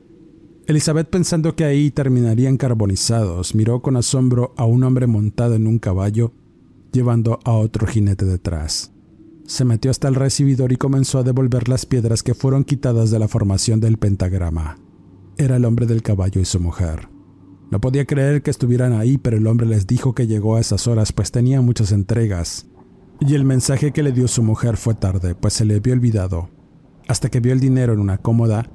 Elizabeth, 0.67 1.09
pensando 1.09 1.55
que 1.55 1.65
ahí 1.65 1.91
terminarían 1.91 2.57
carbonizados, 2.57 3.55
miró 3.55 3.81
con 3.81 3.97
asombro 3.97 4.53
a 4.57 4.65
un 4.65 4.83
hombre 4.83 5.07
montado 5.07 5.55
en 5.55 5.67
un 5.67 5.79
caballo, 5.79 6.33
llevando 6.91 7.39
a 7.43 7.51
otro 7.53 7.87
jinete 7.87 8.25
detrás. 8.25 8.93
Se 9.51 9.65
metió 9.65 9.91
hasta 9.91 10.07
el 10.07 10.15
recibidor 10.15 10.71
y 10.71 10.77
comenzó 10.77 11.19
a 11.19 11.23
devolver 11.23 11.67
las 11.67 11.85
piedras 11.85 12.23
que 12.23 12.33
fueron 12.33 12.63
quitadas 12.63 13.11
de 13.11 13.19
la 13.19 13.27
formación 13.27 13.81
del 13.81 13.97
pentagrama. 13.97 14.77
Era 15.35 15.57
el 15.57 15.65
hombre 15.65 15.85
del 15.87 16.01
caballo 16.01 16.39
y 16.39 16.45
su 16.45 16.61
mujer. 16.61 17.09
No 17.69 17.81
podía 17.81 18.05
creer 18.05 18.43
que 18.43 18.49
estuvieran 18.49 18.93
ahí, 18.93 19.17
pero 19.17 19.35
el 19.35 19.47
hombre 19.47 19.67
les 19.67 19.87
dijo 19.87 20.15
que 20.15 20.25
llegó 20.25 20.55
a 20.55 20.61
esas 20.61 20.87
horas 20.87 21.11
pues 21.11 21.33
tenía 21.33 21.59
muchas 21.59 21.91
entregas. 21.91 22.65
Y 23.19 23.35
el 23.35 23.43
mensaje 23.43 23.91
que 23.91 24.03
le 24.03 24.13
dio 24.13 24.29
su 24.29 24.41
mujer 24.41 24.77
fue 24.77 24.93
tarde, 24.93 25.35
pues 25.35 25.51
se 25.55 25.65
le 25.65 25.75
había 25.75 25.95
olvidado 25.95 26.47
hasta 27.09 27.27
que 27.27 27.41
vio 27.41 27.51
el 27.51 27.59
dinero 27.59 27.91
en 27.91 27.99
una 27.99 28.19
cómoda, 28.19 28.71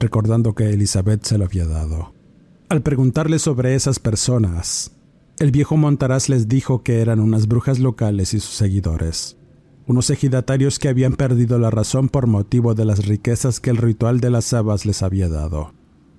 recordando 0.00 0.54
que 0.54 0.70
Elizabeth 0.70 1.22
se 1.24 1.36
lo 1.36 1.44
había 1.44 1.66
dado. 1.66 2.14
Al 2.70 2.80
preguntarle 2.80 3.38
sobre 3.38 3.74
esas 3.74 3.98
personas, 3.98 4.92
el 5.38 5.50
viejo 5.50 5.76
Montaraz 5.76 6.30
les 6.30 6.48
dijo 6.48 6.82
que 6.82 7.02
eran 7.02 7.20
unas 7.20 7.46
brujas 7.46 7.78
locales 7.78 8.32
y 8.32 8.40
sus 8.40 8.54
seguidores, 8.54 9.36
unos 9.86 10.10
ejidatarios 10.10 10.78
que 10.78 10.88
habían 10.88 11.14
perdido 11.14 11.58
la 11.58 11.70
razón 11.70 12.08
por 12.08 12.26
motivo 12.26 12.74
de 12.74 12.84
las 12.84 13.06
riquezas 13.06 13.60
que 13.60 13.70
el 13.70 13.76
ritual 13.76 14.20
de 14.20 14.30
las 14.30 14.52
habas 14.52 14.86
les 14.86 15.02
había 15.02 15.28
dado. 15.28 15.74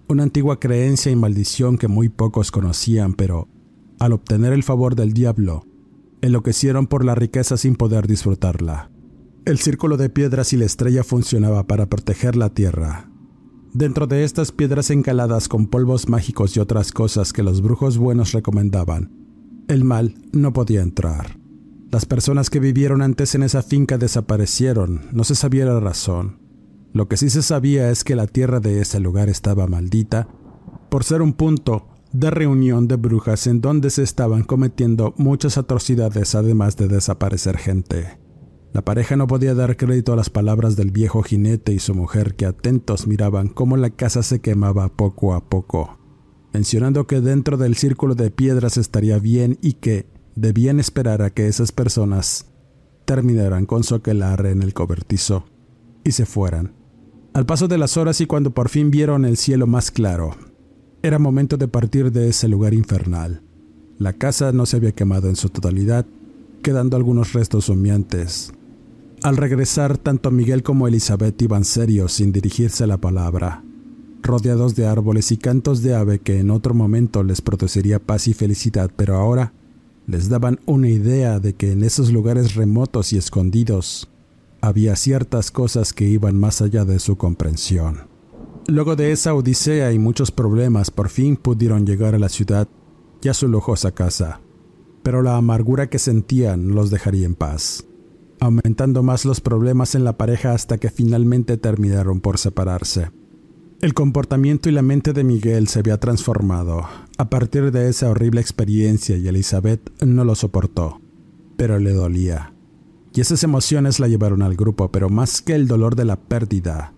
Una 0.07 0.23
antigua 0.23 0.59
creencia 0.59 1.11
y 1.11 1.15
maldición 1.15 1.77
que 1.77 1.87
muy 1.87 2.09
pocos 2.09 2.51
conocían, 2.51 3.13
pero, 3.13 3.47
al 3.99 4.13
obtener 4.13 4.53
el 4.53 4.63
favor 4.63 4.95
del 4.95 5.13
diablo, 5.13 5.65
enloquecieron 6.21 6.85
por 6.85 7.03
la 7.03 7.15
riqueza 7.15 7.57
sin 7.57 7.75
poder 7.75 8.07
disfrutarla. 8.07 8.91
El 9.45 9.57
círculo 9.57 9.97
de 9.97 10.09
piedras 10.09 10.53
y 10.53 10.57
la 10.57 10.65
estrella 10.65 11.03
funcionaba 11.03 11.65
para 11.65 11.87
proteger 11.87 12.35
la 12.35 12.49
tierra. 12.49 13.09
Dentro 13.73 14.07
de 14.07 14.23
estas 14.23 14.51
piedras 14.51 14.89
encaladas 14.89 15.47
con 15.47 15.67
polvos 15.67 16.07
mágicos 16.07 16.55
y 16.55 16.59
otras 16.59 16.91
cosas 16.91 17.33
que 17.33 17.43
los 17.43 17.61
brujos 17.61 17.97
buenos 17.97 18.31
recomendaban, 18.31 19.11
el 19.67 19.83
mal 19.83 20.15
no 20.31 20.53
podía 20.53 20.81
entrar. 20.81 21.44
Las 21.95 22.05
personas 22.05 22.49
que 22.49 22.59
vivieron 22.59 23.01
antes 23.01 23.35
en 23.35 23.43
esa 23.43 23.61
finca 23.61 23.97
desaparecieron, 23.97 25.07
no 25.13 25.23
se 25.23 25.33
sabía 25.33 25.63
la 25.63 25.79
razón. 25.79 26.39
Lo 26.91 27.07
que 27.07 27.15
sí 27.15 27.29
se 27.29 27.41
sabía 27.41 27.89
es 27.89 28.03
que 28.03 28.17
la 28.17 28.27
tierra 28.27 28.59
de 28.59 28.81
ese 28.81 28.99
lugar 28.99 29.29
estaba 29.29 29.65
maldita 29.65 30.27
por 30.89 31.05
ser 31.05 31.21
un 31.21 31.31
punto 31.31 31.87
de 32.11 32.31
reunión 32.31 32.89
de 32.89 32.97
brujas 32.97 33.47
en 33.47 33.61
donde 33.61 33.89
se 33.91 34.03
estaban 34.03 34.43
cometiendo 34.43 35.13
muchas 35.15 35.57
atrocidades 35.57 36.35
además 36.35 36.75
de 36.75 36.89
desaparecer 36.89 37.55
gente. 37.57 38.19
La 38.73 38.83
pareja 38.83 39.15
no 39.15 39.27
podía 39.27 39.55
dar 39.55 39.77
crédito 39.77 40.11
a 40.11 40.17
las 40.17 40.29
palabras 40.29 40.75
del 40.75 40.91
viejo 40.91 41.23
jinete 41.23 41.71
y 41.71 41.79
su 41.79 41.95
mujer 41.95 42.35
que 42.35 42.45
atentos 42.45 43.07
miraban 43.07 43.47
cómo 43.47 43.77
la 43.77 43.89
casa 43.89 44.21
se 44.21 44.41
quemaba 44.41 44.89
poco 44.89 45.33
a 45.33 45.47
poco, 45.47 45.97
mencionando 46.51 47.07
que 47.07 47.21
dentro 47.21 47.55
del 47.55 47.77
círculo 47.77 48.15
de 48.15 48.31
piedras 48.31 48.75
estaría 48.75 49.17
bien 49.17 49.57
y 49.61 49.75
que 49.75 50.13
debían 50.35 50.79
esperar 50.79 51.21
a 51.21 51.29
que 51.29 51.47
esas 51.47 51.71
personas 51.71 52.45
terminaran 53.05 53.65
con 53.65 53.83
su 53.83 54.01
en 54.05 54.61
el 54.61 54.73
cobertizo 54.73 55.45
y 56.03 56.11
se 56.11 56.25
fueran. 56.25 56.73
Al 57.33 57.45
paso 57.45 57.67
de 57.67 57.77
las 57.77 57.97
horas 57.97 58.21
y 58.21 58.25
cuando 58.25 58.51
por 58.51 58.69
fin 58.69 58.91
vieron 58.91 59.25
el 59.25 59.37
cielo 59.37 59.67
más 59.67 59.91
claro, 59.91 60.35
era 61.01 61.19
momento 61.19 61.57
de 61.57 61.67
partir 61.67 62.11
de 62.11 62.29
ese 62.29 62.47
lugar 62.47 62.73
infernal. 62.73 63.41
La 63.97 64.13
casa 64.13 64.51
no 64.51 64.65
se 64.65 64.77
había 64.77 64.93
quemado 64.93 65.29
en 65.29 65.35
su 65.35 65.49
totalidad, 65.49 66.05
quedando 66.61 66.97
algunos 66.97 67.33
restos 67.33 67.69
humeantes, 67.69 68.53
al 69.25 69.37
regresar, 69.37 69.97
tanto 69.97 70.29
Miguel 70.29 70.61
como 70.61 70.87
Elizabeth 70.87 71.41
iban 71.41 71.65
serios 71.65 72.13
sin 72.13 72.31
dirigirse 72.31 72.85
la 72.85 72.97
palabra, 72.97 73.63
rodeados 74.21 74.75
de 74.75 74.85
árboles 74.85 75.31
y 75.31 75.37
cantos 75.37 75.81
de 75.81 75.95
ave 75.95 76.19
que 76.19 76.39
en 76.39 76.51
otro 76.51 76.75
momento 76.75 77.23
les 77.23 77.41
produciría 77.41 77.97
paz 77.97 78.27
y 78.27 78.35
felicidad, 78.35 78.91
pero 78.95 79.15
ahora 79.15 79.51
les 80.07 80.29
daban 80.29 80.59
una 80.65 80.89
idea 80.89 81.39
de 81.39 81.53
que 81.53 81.71
en 81.71 81.83
esos 81.83 82.11
lugares 82.11 82.55
remotos 82.55 83.13
y 83.13 83.17
escondidos 83.17 84.09
había 84.61 84.95
ciertas 84.95 85.51
cosas 85.51 85.93
que 85.93 86.05
iban 86.05 86.37
más 86.37 86.61
allá 86.61 86.85
de 86.85 86.99
su 86.99 87.17
comprensión. 87.17 88.07
Luego 88.67 88.95
de 88.95 89.11
esa 89.11 89.33
odisea 89.33 89.91
y 89.91 89.99
muchos 89.99 90.31
problemas, 90.31 90.89
por 90.91 91.09
fin 91.09 91.35
pudieron 91.35 91.85
llegar 91.85 92.15
a 92.15 92.19
la 92.19 92.29
ciudad 92.29 92.67
y 93.21 93.29
a 93.29 93.33
su 93.33 93.47
lujosa 93.47 93.91
casa, 93.91 94.41
pero 95.03 95.21
la 95.21 95.37
amargura 95.37 95.89
que 95.89 95.99
sentían 95.99 96.69
los 96.69 96.89
dejaría 96.89 97.25
en 97.25 97.35
paz 97.35 97.85
aumentando 98.39 99.03
más 99.03 99.25
los 99.25 99.41
problemas 99.41 99.95
en 99.95 100.03
la 100.03 100.17
pareja 100.17 100.53
hasta 100.53 100.77
que 100.77 100.89
finalmente 100.89 101.57
terminaron 101.57 102.21
por 102.21 102.37
separarse. 102.37 103.11
El 103.81 103.93
comportamiento 103.93 104.69
y 104.69 104.71
la 104.71 104.81
mente 104.81 105.11
de 105.11 105.25
Miguel 105.25 105.67
se 105.67 105.79
había 105.79 105.99
transformado 105.99 106.87
a 107.17 107.29
partir 107.29 107.71
de 107.71 107.89
esa 107.89 108.09
horrible 108.09 108.39
experiencia 108.39 109.17
y 109.17 109.27
Elizabeth 109.27 109.91
no 110.01 110.23
lo 110.23 110.33
soportó, 110.35 111.01
pero 111.57 111.77
le 111.77 111.91
dolía. 111.91 112.53
Y 113.13 113.19
esas 113.19 113.43
emociones 113.43 113.99
la 113.99 114.07
llevaron 114.07 114.41
al 114.41 114.55
grupo, 114.55 114.91
pero 114.91 115.09
más 115.09 115.41
que 115.41 115.55
el 115.55 115.67
dolor 115.67 115.95
de 115.95 116.05
la 116.05 116.15
pérdida, 116.15 116.93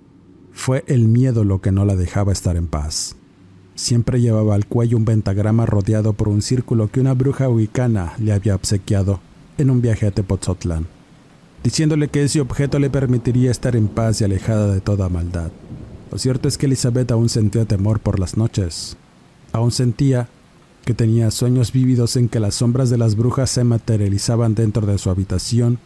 Fue 0.52 0.84
el 0.88 1.08
miedo 1.08 1.44
lo 1.44 1.62
que 1.62 1.72
no 1.72 1.86
la 1.86 1.96
dejaba 1.96 2.32
estar 2.32 2.56
en 2.56 2.68
paz. 2.68 3.16
Siempre 3.76 4.22
llevaba 4.22 4.56
al 4.56 4.66
cuello 4.66 4.98
un 4.98 5.06
pentagrama 5.06 5.68
rodeado 5.68 6.14
por 6.14 6.30
un 6.30 6.42
círculo 6.42 6.90
que 6.92 7.00
una 7.00 7.14
bruja 7.14 7.48
huicana 7.48 8.14
le 8.18 8.34
había 8.34 8.56
obsequiado 8.56 9.20
en 9.60 9.70
un 9.70 9.82
viaje 9.82 10.08
a 10.08 10.12
Tepoztlán, 10.12 10.88
diciéndole 11.64 12.08
que 12.08 12.24
ese 12.24 12.42
objeto 12.42 12.80
le 12.80 12.90
permitiría 12.90 13.52
estar 13.52 13.76
en 13.76 13.88
paz 13.88 14.22
y 14.22 14.24
alejada 14.24 14.74
de 14.74 14.82
toda 14.82 15.10
maldad. 15.10 15.52
Lo 16.12 16.18
cierto 16.18 16.48
es 16.48 16.58
que 16.58 16.66
Elizabeth 16.68 17.12
aún 17.12 17.30
sentía 17.30 17.66
temor 17.66 18.00
por 18.00 18.20
las 18.20 18.38
noches. 18.38 18.98
Aún 19.52 19.72
sentía 19.72 20.30
que 20.86 20.94
tenía 20.94 21.32
sueños 21.32 21.74
vívidos 21.74 22.16
en 22.16 22.30
que 22.30 22.40
las 22.40 22.56
sombras 22.56 22.90
de 22.90 22.98
las 22.98 23.16
brujas 23.16 23.50
se 23.50 23.64
materializaban 23.64 24.56
dentro 24.56 24.88
de 24.88 24.98
su 24.98 25.10
habitación 25.10 25.80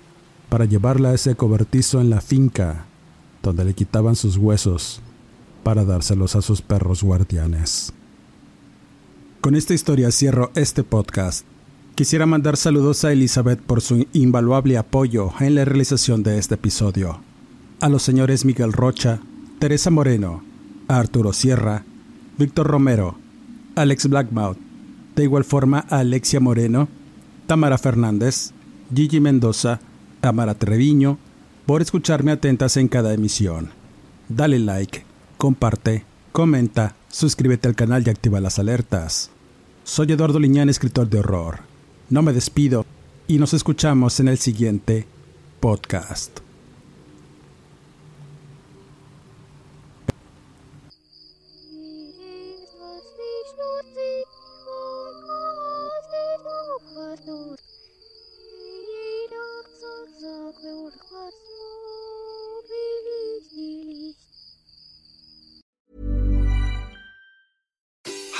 para 0.49 0.65
llevarla 0.65 1.09
a 1.09 1.13
ese 1.15 1.33
cobertizo 1.35 2.01
en 2.01 2.09
la 2.09 2.21
finca, 2.21 2.85
donde 3.41 3.65
le 3.65 3.73
quitaban 3.73 4.15
sus 4.15 4.37
huesos 4.37 5.01
para 5.63 5.85
dárselos 5.85 6.35
a 6.35 6.41
sus 6.41 6.61
perros 6.61 7.03
guardianes. 7.03 7.93
Con 9.41 9.55
esta 9.55 9.73
historia 9.73 10.11
cierro 10.11 10.51
este 10.53 10.83
podcast. 10.83 11.45
Quisiera 11.95 12.27
mandar 12.27 12.57
saludos 12.57 13.03
a 13.03 13.11
Elizabeth 13.11 13.59
por 13.59 13.81
su 13.81 14.05
invaluable 14.13 14.77
apoyo 14.77 15.31
en 15.39 15.55
la 15.55 15.65
realización 15.65 16.21
de 16.21 16.37
este 16.37 16.55
episodio. 16.55 17.21
A 17.79 17.89
los 17.89 18.03
señores 18.03 18.45
Miguel 18.45 18.71
Rocha, 18.71 19.19
Teresa 19.61 19.91
Moreno, 19.91 20.43
Arturo 20.87 21.33
Sierra, 21.33 21.85
Víctor 22.39 22.65
Romero, 22.65 23.19
Alex 23.75 24.07
Blackmouth, 24.07 24.57
de 25.15 25.21
igual 25.21 25.43
forma 25.43 25.85
a 25.87 25.99
Alexia 25.99 26.39
Moreno, 26.39 26.87
Tamara 27.45 27.77
Fernández, 27.77 28.53
Gigi 28.91 29.19
Mendoza, 29.19 29.79
Tamara 30.19 30.55
Treviño, 30.55 31.19
por 31.67 31.83
escucharme 31.83 32.31
atentas 32.31 32.75
en 32.75 32.87
cada 32.87 33.13
emisión. 33.13 33.69
Dale 34.29 34.57
like, 34.57 35.05
comparte, 35.37 36.05
comenta, 36.31 36.95
suscríbete 37.09 37.67
al 37.67 37.75
canal 37.75 38.01
y 38.03 38.09
activa 38.09 38.41
las 38.41 38.57
alertas. 38.57 39.29
Soy 39.83 40.11
Eduardo 40.11 40.39
Liñán, 40.39 40.69
escritor 40.69 41.07
de 41.07 41.19
horror. 41.19 41.59
No 42.09 42.23
me 42.23 42.33
despido 42.33 42.83
y 43.27 43.37
nos 43.37 43.53
escuchamos 43.53 44.19
en 44.19 44.27
el 44.27 44.39
siguiente 44.39 45.05
podcast. 45.59 46.39